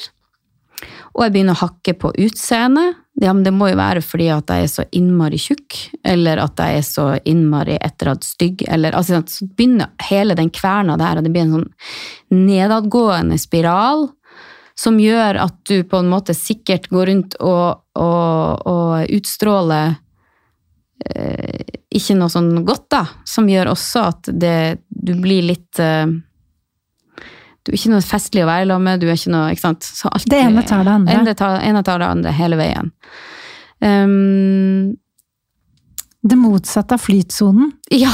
[1.18, 2.95] Og jeg begynner å hakke på utseendet.
[3.20, 6.59] Ja, men det må jo være fordi at jeg er så innmari tjukk, eller at
[6.61, 11.26] jeg er så innmari etterhatt stygg, eller altså, Så begynner hele den kverna der, og
[11.26, 11.72] det blir en sånn
[12.45, 14.09] nedadgående spiral
[14.78, 19.95] som gjør at du på en måte sikkert går rundt og, og, og utstråler
[21.09, 21.65] eh,
[21.97, 23.01] ikke noe sånn godt, da.
[23.26, 26.05] Som gjør også at det, du blir litt eh,
[27.68, 29.84] Du er ikke noe festlig å være sammen med, du er ikke noe ikke sant?
[29.84, 31.18] Så alt, Det ene tar det andre.
[31.20, 32.93] ene tar, ene tar det andre hele veien.
[33.84, 34.95] Um,
[36.28, 37.74] Det motsatte av flytsonen.
[37.93, 38.11] ja,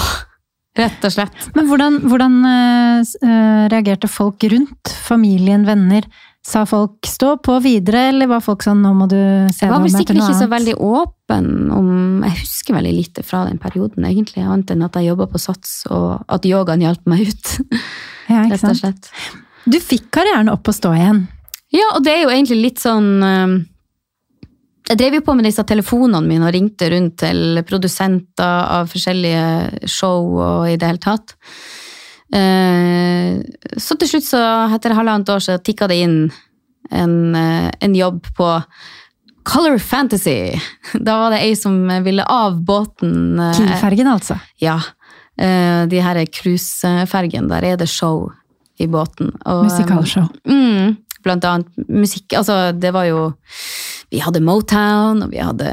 [0.77, 1.47] rett og slett.
[1.55, 4.91] Men hvordan, hvordan uh, reagerte folk rundt?
[5.05, 6.03] Familien, venner?
[6.43, 9.15] Sa folk 'stå på videre', eller var folk sånn 'nå må du
[9.53, 12.35] se Jeg var deg vel om etter sikkert noe ikke så veldig åpen om Jeg
[12.41, 16.25] husker veldig lite fra den perioden, egentlig, annet enn at jeg jobba på Sats, og
[16.27, 17.59] at yogaen hjalp meg ut.
[18.27, 18.77] Ja, ikke rett og sant?
[18.77, 19.09] slett.
[19.65, 21.23] Du fikk karrieren opp og stå igjen.
[21.73, 23.53] Ja, og det er jo egentlig litt sånn eh,
[24.91, 29.87] Jeg drev jo på med disse telefonene mine og ringte rundt til produsenter av forskjellige
[29.89, 31.35] show og i det hele tatt.
[32.33, 33.39] Eh,
[33.79, 34.43] Så til slutt, så
[34.75, 36.17] etter halvannet år, så tikka det inn
[36.91, 38.49] en, eh, en jobb på
[39.47, 40.53] Color Fantasy.
[41.07, 43.39] Da var det ei som ville av båten.
[43.55, 44.37] Kiel-fergen, altså.
[44.61, 44.77] Ja.
[45.33, 48.27] De her cruisefergene, der er det show
[48.81, 49.31] i båten.
[49.45, 50.27] Og, Musikalshow.
[50.49, 52.33] Mm, blant annet musikk.
[52.39, 53.31] Altså, det var jo
[54.13, 55.71] Vi hadde Motown, og vi hadde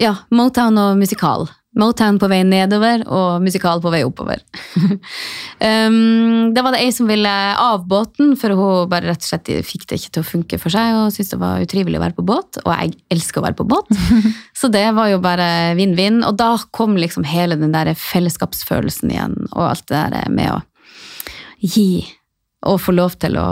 [0.00, 1.46] Ja, Motown og musikal.
[1.76, 4.40] Motown på vei nedover og musikal på vei oppover.
[4.80, 9.50] um, da var det ei som ville av båten, for hun bare rett og slett
[9.68, 12.16] fikk det ikke til å funke for seg og syntes det var utrivelig å være
[12.16, 12.62] på båt.
[12.64, 13.92] Og jeg elsker å være på båt,
[14.60, 16.22] så det var jo bare vinn-vinn.
[16.24, 20.62] Og da kom liksom hele den der fellesskapsfølelsen igjen, og alt det der med å
[21.60, 22.06] gi
[22.66, 23.48] og få lov til å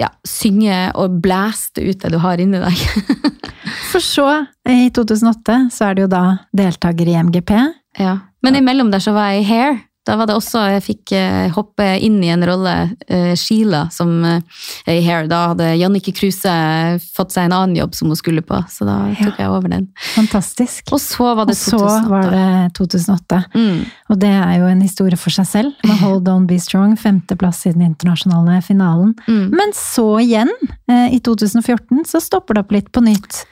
[0.00, 2.82] ja, synge og blæste ut det du har inni deg.
[3.90, 4.28] For så,
[4.68, 6.24] i 2008, så er du jo da
[6.56, 7.52] deltaker i MGP.
[8.00, 8.18] Ja.
[8.44, 9.78] Men imellom der så var jeg i Hair.
[10.06, 12.74] Da var det også, jeg fikk eh, hoppe inn i en rolle,
[13.10, 14.60] eh, Sheila, som eh,
[14.92, 15.26] i Hair.
[15.30, 16.52] Da hadde Jannicke Kruse
[17.16, 19.88] fått seg en annen jobb som hun skulle på, så da tok jeg over den.
[20.14, 20.92] Fantastisk.
[20.94, 22.12] Og så var det så 2008.
[22.12, 22.46] var det
[22.78, 23.42] 2008.
[23.56, 23.82] Mm.
[24.14, 27.64] Og det er jo en historie for seg selv, med Hold On Be Strong, femteplass
[27.66, 29.16] i den internasjonale finalen.
[29.26, 29.50] Mm.
[29.58, 30.54] Men så igjen,
[30.86, 33.42] i 2014, så stopper det opp litt på nytt.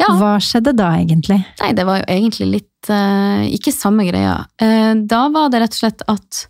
[0.00, 0.10] Ja.
[0.18, 1.38] Hva skjedde da, egentlig?
[1.60, 4.40] Nei, det var jo egentlig litt uh, Ikke samme greia.
[4.58, 6.40] Uh, da var det rett og slett at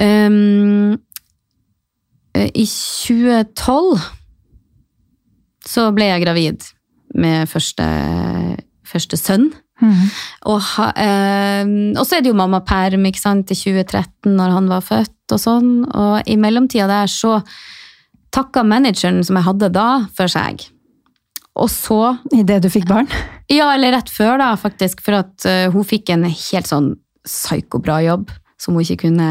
[0.00, 0.96] um,
[2.38, 4.06] I 2012
[5.68, 6.64] så ble jeg gravid
[7.18, 7.84] med første,
[8.88, 9.50] første sønn.
[9.78, 10.06] Mm.
[10.50, 11.68] Og, ha, eh,
[12.00, 15.70] så er det jo mammaperm i 2013 når han var født og sånn.
[15.86, 17.38] Og i mellomtida der så
[18.34, 20.66] takka manageren som jeg hadde da, for seg.
[21.58, 21.98] Og så
[22.34, 23.08] Idet du fikk barn?
[23.50, 26.92] ja, eller rett før da, faktisk, for at uh, hun fikk en helt sånn
[27.26, 29.28] psyko-bra jobb som hun ikke kunne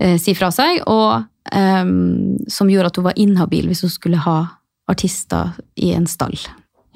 [0.00, 4.20] uh, si fra seg, og um, som gjorde at hun var inhabil hvis hun skulle
[4.24, 4.38] ha
[4.90, 6.34] artister i en stall,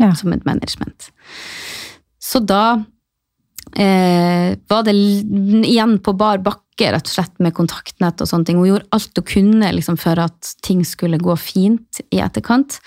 [0.01, 0.11] Ja.
[0.19, 1.11] som et management.
[2.19, 2.83] Så da
[3.79, 8.59] eh, var det igjen på bar bakke, rett og slett, med kontaktnett og sånne ting.
[8.59, 12.81] Hun gjorde alt hun kunne liksom, for at ting skulle gå fint i etterkant.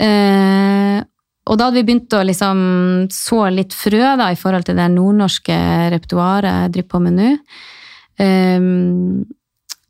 [0.00, 1.02] Eh,
[1.42, 2.58] og da hadde vi begynt å liksom
[3.12, 5.58] så litt frø da, i forhold til det nordnorske
[5.92, 7.30] repertoaret jeg driver på med nå.
[8.22, 9.24] Um,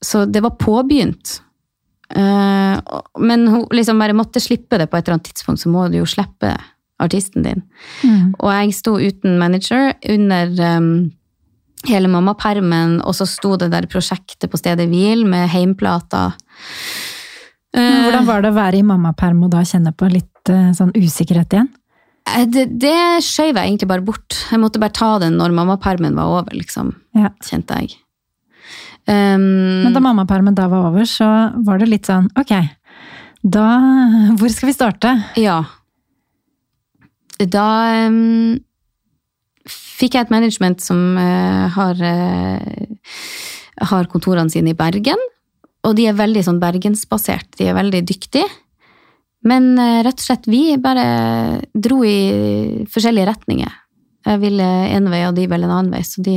[0.03, 1.37] så det var påbegynt.
[2.13, 2.81] Uh,
[3.21, 6.01] men hun liksom bare måtte slippe det på et eller annet tidspunkt, så må du
[6.01, 6.55] jo slippe
[7.03, 7.65] artisten din.
[8.01, 8.33] Mm.
[8.39, 10.93] Og jeg sto uten manager under um,
[11.91, 16.39] hele mammapermen, og så sto det der prosjektet på stedet hvil med heimplater.
[17.75, 20.93] Men Hvordan var det å være i mammaperm og da kjenne på litt eh, sånn
[20.93, 21.71] usikkerhet igjen?
[22.29, 22.95] Eh, Det, det
[23.25, 24.37] skjøv jeg egentlig bare bort.
[24.51, 27.31] Jeg måtte bare ta den når mammapermen var over, liksom, Ja.
[27.43, 27.97] kjente jeg.
[29.09, 31.27] Um, Men da mammapermen da var over, så
[31.65, 32.53] var det litt sånn ok,
[33.43, 33.65] da
[34.39, 35.11] Hvor skal vi starte?
[35.41, 35.65] Ja.
[37.43, 38.61] Da um,
[39.67, 42.95] fikk jeg et management som uh, har, uh,
[43.91, 45.19] har kontorene sine i Bergen.
[45.83, 47.51] Og de er veldig sånn bergensbasert.
[47.59, 48.47] De er veldig dyktige.
[49.49, 51.05] Men eh, rett og slett, vi bare
[51.75, 53.79] dro i forskjellige retninger.
[54.29, 56.05] Jeg ville en vei, og de ville en annen vei.
[56.07, 56.37] Så de,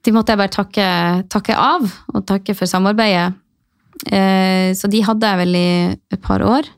[0.00, 0.86] de måtte jeg bare takke,
[1.32, 3.34] takke av, og takke for samarbeidet.
[4.08, 6.70] Eh, så de hadde jeg vel i et par år.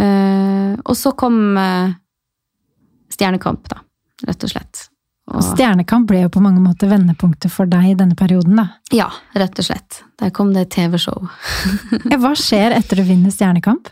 [0.00, 1.36] Eh, og så kom
[3.12, 3.82] Stjernekamp, da,
[4.28, 4.88] rett og slett.
[5.28, 8.66] Og Stjernekamp ble jo på mange måter vendepunktet for deg i denne perioden, da.
[8.96, 10.02] Ja, rett og slett.
[10.20, 11.28] Der kom det TV-show.
[12.16, 13.90] Hva skjer etter du vinner Stjernekamp?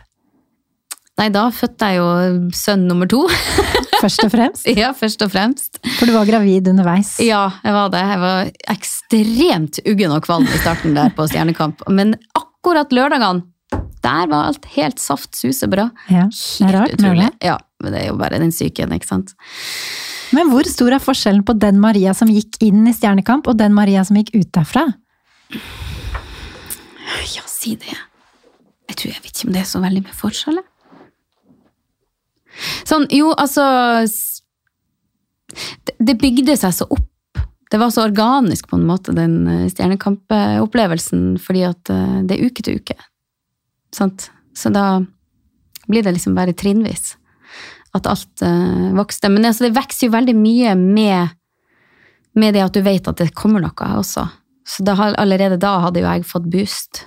[1.17, 2.07] Nei, da fødte jeg jo
[2.53, 3.23] sønn nummer to.
[4.03, 4.67] Først og fremst.
[4.77, 5.79] ja, først og fremst.
[5.97, 7.15] For du var gravid underveis.
[7.25, 8.03] Ja, jeg var det.
[8.05, 11.81] Jeg var ekstremt uggen og kvalm i starten der på Stjernekamp.
[11.89, 13.41] Men akkurat lørdagene,
[14.05, 15.87] der var alt helt saft suse bra.
[16.13, 17.31] Ja, det er rart utrolig.
[17.41, 19.33] Ja, men det er jo bare den psyken, ikke sant.
[20.35, 23.75] Men hvor stor er forskjellen på den Maria som gikk inn i Stjernekamp, og den
[23.75, 24.87] Maria som gikk ut derfra?
[27.35, 27.95] Ja, si det.
[28.87, 30.59] Jeg tror jeg vet ikke om det er så veldig med forskjell.
[32.87, 33.63] Sånn, jo, altså
[35.99, 37.05] det, bygde seg så opp.
[37.67, 42.63] Det var så organisk på en måte, den Stjernekamp-opplevelsen, fordi at eh, det er uke
[42.63, 42.95] til uke.
[43.95, 44.29] Sant?
[44.55, 45.01] Så da
[45.87, 47.15] blir det liksom bare trinnvis.
[47.97, 49.31] At alt uh, vokste.
[49.33, 51.35] Men altså, det vokser jo veldig mye med,
[52.37, 54.27] med det at du vet at det kommer noe også.
[54.67, 57.05] Så da, allerede da hadde jo jeg fått boost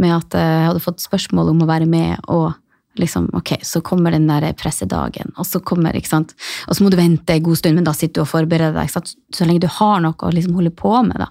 [0.00, 2.52] med at jeg hadde fått spørsmål om å være med, og
[3.00, 6.34] liksom, ok, så kommer den der pressedagen, og så kommer, ikke sant,
[6.68, 8.88] og så må du vente en god stund, men da sitter du og forbereder deg,
[8.88, 9.14] ikke sant?
[9.34, 11.28] så lenge du har noe å liksom holde på med da.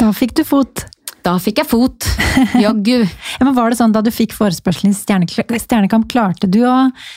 [0.00, 0.86] Da fikk du fot.
[1.26, 2.06] Da fikk jeg fot,
[2.54, 3.00] jaggu.
[3.40, 6.76] Ja, var det sånn Da du fikk forespørselen i Stjerne- Stjernekamp, klarte du å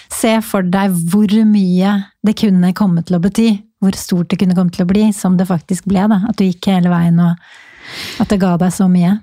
[0.09, 1.91] se for deg hvor mye
[2.25, 3.51] det kunne komme til å bety?
[3.79, 6.07] Hvor stort det kunne komme til å bli, som det faktisk ble?
[6.09, 6.23] da?
[6.27, 7.37] At du gikk hele veien, og
[8.19, 9.13] at det ga deg så mye?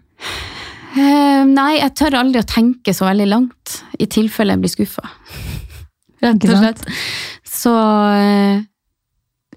[0.96, 5.04] Eh, nei, jeg tør aldri å tenke så veldig langt, i tilfelle jeg blir skuffa.
[6.24, 6.86] Rett og slett.
[7.44, 8.62] Så eh,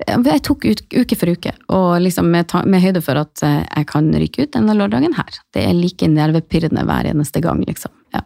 [0.07, 3.87] jeg tok ut, uke for uke, og liksom med, med høyde for at eh, jeg
[3.91, 5.39] kan ryke ut denne lørdagen her.
[5.53, 7.91] Det er like nervepirrende hver eneste gang, liksom.
[8.15, 8.23] Ja.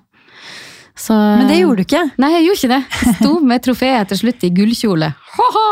[0.94, 2.04] Så, Men det gjorde du ikke.
[2.22, 2.82] Nei, jeg gjorde ikke det.
[3.02, 5.10] Jeg sto med trofeet til slutt i gullkjole.
[5.38, 5.70] Ha-ha!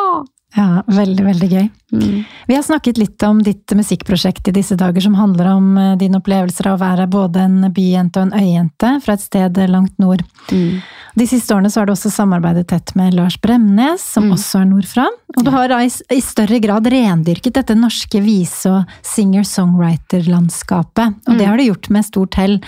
[0.56, 1.70] Ja, Veldig, veldig gøy.
[1.96, 2.24] Mm.
[2.48, 6.18] Vi har snakket litt om ditt musikkprosjekt i disse dager, som handler om eh, dine
[6.20, 10.22] opplevelser av å være både en byjente og en øyjente fra et sted langt nord.
[10.52, 10.82] Mm.
[11.16, 14.32] De siste årene så har du også samarbeidet tett med Lars Bremnes, som Mm.
[14.36, 15.06] også er nordfra.
[15.38, 21.14] Og du har da i, i større grad rendyrket dette norske vise- og singer-songwriter-landskapet.
[21.28, 21.50] Og det Mm.
[21.50, 22.60] har du gjort med stort hell.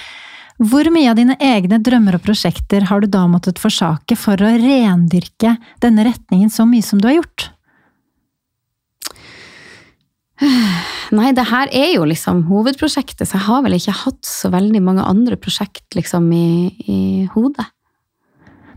[0.59, 4.57] Hvor mye av dine egne drømmer og prosjekter har du da måttet forsake for å
[4.59, 7.49] rendyrke denne retningen så mye som du har gjort?
[11.13, 14.81] Nei, det her er jo liksom hovedprosjektet, så jeg har vel ikke hatt så veldig
[14.83, 16.47] mange andre prosjekt liksom i,
[16.89, 16.99] i
[17.35, 17.65] hodet.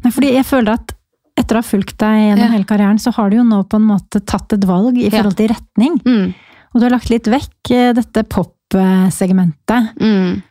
[0.05, 0.93] Nei, fordi jeg føler at
[1.37, 2.53] etter å ha fulgt deg gjennom Ja.
[2.55, 5.37] hele karrieren, så har du jo nå på en måte tatt et valg i forhold
[5.37, 5.99] til retning.
[6.07, 6.31] Mm.
[6.73, 9.91] Og du har lagt litt vekk eh, dette pop-segmentet.
[10.01, 10.43] Mm.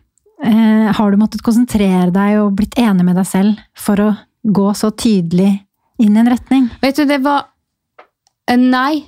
[0.46, 4.10] Eh, har du måttet konsentrere deg og blitt enig med deg selv for å
[4.46, 5.52] gå så tydelig
[6.02, 6.68] inn i en retning?
[6.84, 7.48] Vet du, det var
[8.50, 9.06] eh, Nei,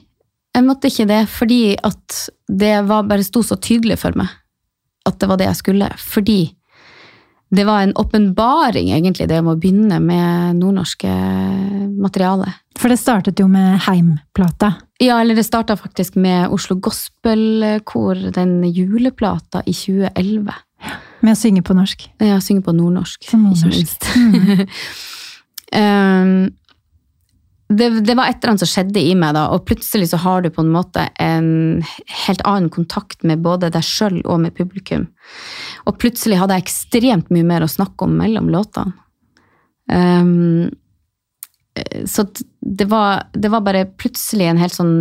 [0.57, 4.33] jeg måtte ikke det, fordi at det var bare sto så tydelig for meg
[5.07, 5.89] at det var det jeg skulle.
[6.01, 6.39] Fordi
[7.49, 11.11] det var en åpenbaring, egentlig, det med å begynne med nordnorske
[11.95, 12.51] materiale.
[12.77, 14.73] For det startet jo med Heim-plata.
[14.99, 20.51] Ja, eller det starta faktisk med Oslo Gospelkor, den juleplata i 2011.
[21.23, 22.03] Med å synge på norsk.
[22.21, 23.79] Ja, synge på nordnorsk, nordnorsk.
[23.79, 24.67] ikke minst.
[25.81, 26.35] um,
[27.67, 30.43] det, det var et eller annet som skjedde i meg, da, og plutselig så har
[30.43, 31.49] du på en måte en
[32.23, 35.09] helt annen kontakt med både deg sjøl og med publikum.
[35.83, 38.95] Og plutselig hadde jeg ekstremt mye mer å snakke om mellom låtene.
[39.91, 40.69] Um,
[42.07, 42.25] så
[42.59, 44.95] det var, det var bare plutselig en helt sånn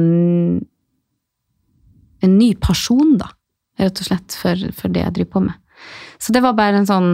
[2.24, 3.26] En ny person, da,
[3.78, 5.56] rett og slett, for, for det jeg driver på med.
[6.18, 7.10] Så det var bare en sånn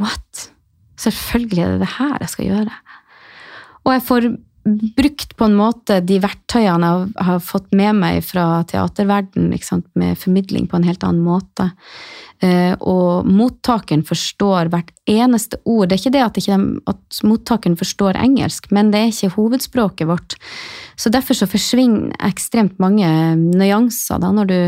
[0.00, 0.46] What?
[1.00, 2.78] Selvfølgelig er det det her jeg skal gjøre.
[3.84, 4.28] Og jeg får
[4.96, 9.52] brukt på en måte de verktøyene jeg har fått med meg fra teaterverden,
[9.94, 11.70] med formidling på en helt annen måte.
[12.44, 15.88] Eh, og mottakeren forstår hvert eneste ord.
[15.88, 19.34] Det er ikke det at, ikke de, at mottakeren forstår engelsk, men det er ikke
[19.38, 20.36] hovedspråket vårt.
[20.98, 23.08] Så derfor så forsvinner ekstremt mange
[23.38, 24.60] nyanser da, når du,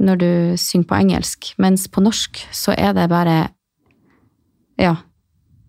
[0.00, 1.52] når du synger på engelsk.
[1.60, 3.46] Mens på norsk så er det bare
[4.80, 4.96] Ja.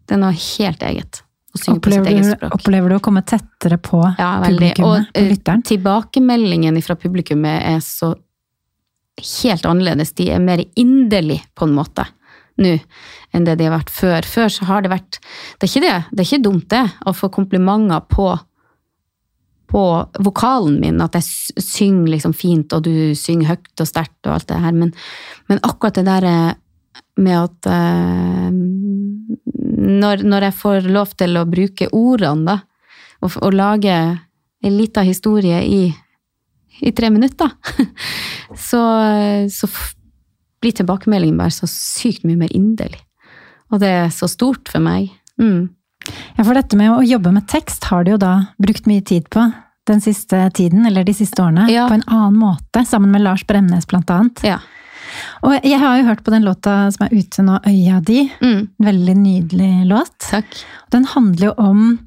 [0.08, 1.18] Det er noe helt eget
[1.72, 5.64] opplever du, opplever du å komme tettere på ja, publikummet, på eh, lytteren?
[5.68, 8.14] Tilbakemeldingen fra publikummet er så
[9.42, 10.14] helt annerledes.
[10.18, 12.06] De er mer inderlige, på en måte,
[12.62, 12.78] nå
[13.36, 14.28] enn det de har vært før.
[14.28, 17.16] Før så har det vært Det er ikke det, det er ikke dumt, det, å
[17.16, 18.32] få komplimenter på
[19.68, 19.82] på
[20.24, 24.48] vokalen min, at jeg synger liksom fint, og du synger høyt og sterkt og alt
[24.48, 24.94] det her, men,
[25.52, 26.54] men akkurat det der eh,
[27.18, 28.48] med at uh,
[29.88, 32.58] når, når, jeg får lov til å bruke ordene, da,
[33.24, 35.84] og, og lage en liten historie i,
[36.84, 37.54] i tre minutter,
[38.68, 38.82] så,
[39.50, 39.70] så
[40.62, 43.02] blir tilbakemeldingen bare så sykt mye mer inderlig.
[43.72, 45.10] Og det er så stort for meg.
[45.42, 45.70] Mm.
[46.38, 49.28] Ja, for dette med å jobbe med tekst har du jo da brukt mye tid
[49.34, 49.44] på
[49.88, 51.86] den siste tiden, eller de siste årene, ja.
[51.88, 54.44] på en annen måte, sammen med Lars Bremnes blant annet.
[54.44, 54.60] Ja.
[55.46, 58.28] Og jeg har jo hørt på den låta som er ute nå, 'Øya di'.
[58.42, 58.68] Mm.
[58.90, 60.18] Veldig nydelig låt.
[60.30, 60.62] Takk.
[60.92, 61.98] Den handler jo om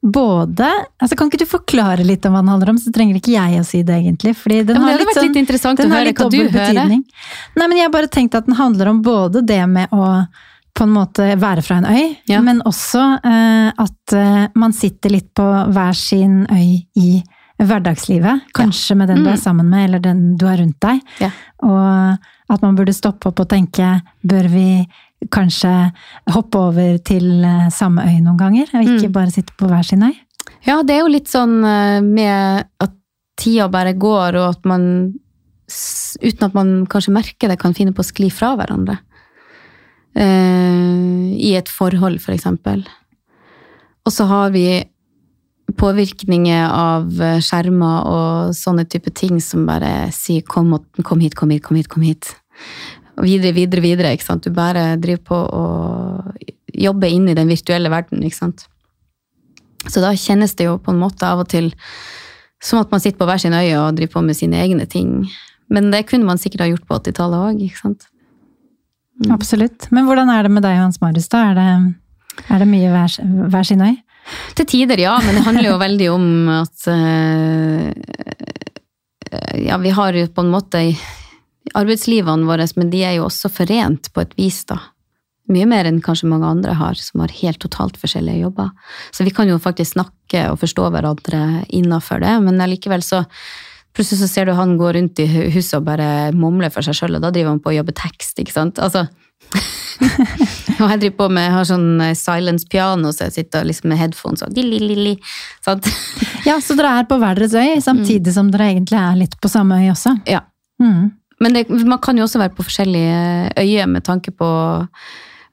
[0.00, 0.64] både
[0.96, 2.78] altså Kan ikke du forklare litt om hva den handler om?
[2.80, 4.32] Så trenger ikke jeg å si det, egentlig.
[4.36, 6.86] fordi den ja, har litt, vært sånn, litt interessant å høre hva du hører.
[6.88, 10.24] Nei, men jeg har bare tenkt at den handler om både det med å
[10.72, 12.38] på en måte være fra en øy, ja.
[12.46, 17.10] men også eh, at eh, man sitter litt på hver sin øy i
[17.60, 18.48] hverdagslivet.
[18.56, 19.42] Kanskje med den du er mm.
[19.42, 21.00] sammen med, eller den du har rundt deg.
[21.20, 21.30] Ja.
[21.66, 24.68] Og at man burde stoppe opp og tenke bør vi
[25.32, 25.72] kanskje
[26.32, 28.70] hoppe over til eh, samme øy noen ganger?
[28.72, 29.16] Og ikke mm.
[29.16, 30.14] bare sitte på hver sin øy?
[30.66, 32.96] Ja, det er jo litt sånn eh, med at
[33.40, 34.86] tida bare går, og at man
[35.70, 38.98] uten at man kanskje merker det, kan finne på å skli fra hverandre.
[40.18, 42.82] Eh, I et forhold, for eksempel.
[44.06, 44.66] Og så har vi
[45.78, 47.10] påvirkninger av
[47.44, 50.72] skjermer og sånne type ting som bare sier kom,
[51.06, 52.32] kom hit, kom hit, kom hit, kom hit
[53.20, 54.14] og videre, videre, videre.
[54.14, 54.46] ikke sant?
[54.46, 55.64] Du bare driver på å
[56.70, 58.64] jobbe inn i den virtuelle verden, ikke sant.
[59.88, 61.70] Så da kjennes det jo på en måte av og til
[62.60, 65.24] som at man sitter på hver sin øye og driver på med sine egne ting.
[65.72, 68.04] Men det kunne man sikkert ha gjort på 80-tallet òg, ikke sant.
[69.20, 69.30] Mm.
[69.36, 69.88] Absolutt.
[69.94, 71.50] Men hvordan er det med deg og Hans Marius, da?
[71.50, 73.16] Er det, er det mye hver,
[73.52, 73.94] hver sin øy?
[74.58, 75.16] Til tider, ja.
[75.24, 76.28] Men det handler jo veldig om
[76.60, 77.90] at uh,
[79.60, 80.84] Ja, vi har jo på en måte
[81.76, 84.78] arbeidslivene våre, men de er jo også forent på et vis, da.
[85.50, 88.70] Mye mer enn kanskje mange andre har, som har helt totalt forskjellige jobber.
[89.14, 93.24] Så vi kan jo faktisk snakke og forstå hverandre innafor det, men allikevel så
[93.90, 97.16] Plutselig så ser du han gå rundt i huset og bare mumle for seg sjøl,
[97.18, 98.78] og da driver han på å jobbe tekst, ikke sant.
[98.78, 99.08] Altså
[100.80, 103.92] og jeg driver på med, jeg har sånn eh, silence piano, så jeg sitter liksom
[103.92, 105.14] med headphones og li,
[106.48, 108.36] Ja, så dere er på hver deres øy, samtidig mm.
[108.36, 110.16] som dere egentlig er litt på samme øy også?
[110.30, 110.44] Ja.
[110.82, 111.10] Mm.
[111.40, 114.48] Men det, man kan jo også være på forskjellige øyer med tanke på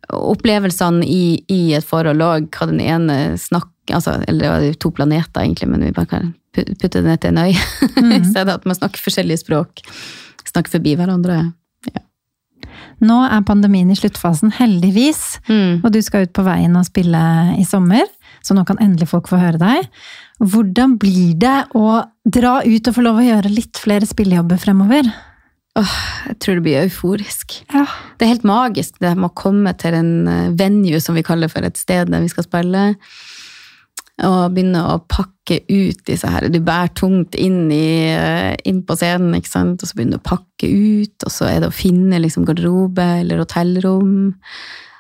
[0.08, 4.92] opplevelsene i, i et forhold og hva den ene snakker altså, Eller det var to
[4.92, 7.54] planeter, egentlig, men vi bare kan putte det ned til en øy.
[7.98, 8.12] Mm.
[8.14, 9.82] I stedet at man snakker forskjellige språk.
[10.46, 11.38] Snakker forbi hverandre.
[13.06, 15.38] Nå er pandemien i sluttfasen, heldigvis.
[15.50, 15.84] Mm.
[15.84, 17.22] Og du skal ut på veien og spille
[17.58, 18.08] i sommer,
[18.46, 19.88] så nå kan endelig folk få høre deg.
[20.42, 25.10] Hvordan blir det å dra ut og få lov å gjøre litt flere spillejobber fremover?
[25.78, 25.98] Åh,
[26.32, 27.60] jeg tror det blir euforisk.
[27.70, 27.86] Ja.
[28.18, 31.52] Det er helt magisk det med å komme til en eh, venue, som vi kaller
[31.54, 32.86] for et sted der vi skal spille.
[34.26, 38.98] Og begynne å pakke ut disse her Du bærer tungt inn, i, eh, inn på
[38.98, 39.84] scenen, ikke sant?
[39.84, 41.16] og så begynner du å pakke ut.
[41.22, 44.34] Og så er det å finne liksom, garderobe eller hotellrom.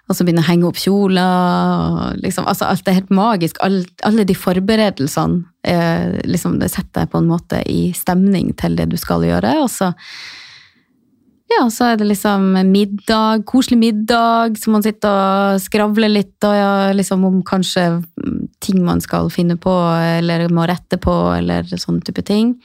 [0.07, 2.15] Og så begynne å henge opp kjoler.
[2.21, 3.57] Liksom, altså, alt er helt magisk.
[3.65, 8.77] Alt, alle de forberedelsene eh, liksom, det setter deg på en måte i stemning til
[8.77, 9.57] det du skal gjøre.
[9.65, 9.91] Og så
[11.47, 16.55] ja, så er det liksom middag, koselig middag, så man sitter og skravler litt og
[16.55, 17.85] ja, liksom om kanskje
[18.63, 19.73] ting man skal finne på
[20.17, 22.55] eller må rette på, eller sånne type ting.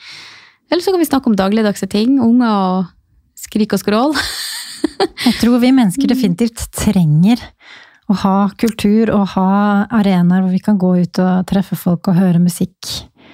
[0.73, 2.17] Eller så kan vi snakke om dagligdagse ting.
[2.23, 2.91] Unger og
[3.39, 4.17] skrik og skrål.
[5.27, 7.43] Jeg tror vi mennesker definitivt trenger
[8.11, 9.53] å ha kultur og ha
[10.01, 12.89] arenaer hvor vi kan gå ut og treffe folk og høre musikk.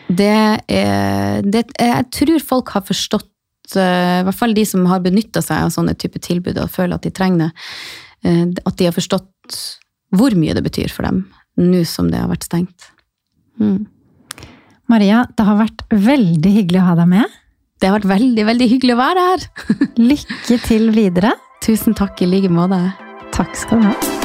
[0.09, 3.29] Det er, det, jeg tror folk har forstått,
[3.77, 6.97] eh, i hvert fall de som har benytta seg av sånne type tilbud og føler
[6.97, 7.51] at de trenger det,
[8.29, 9.59] eh, at de har forstått
[10.17, 11.27] hvor mye det betyr for dem
[11.59, 12.91] nå som det har vært stengt.
[13.59, 13.87] Mm.
[14.89, 17.39] Maria, det har vært veldig hyggelig å ha deg med.
[17.79, 19.49] Det har vært veldig, veldig hyggelig å være her.
[20.01, 21.35] Lykke til videre.
[21.67, 22.81] Tusen takk i like måte.
[23.35, 24.18] Takk skal du ha.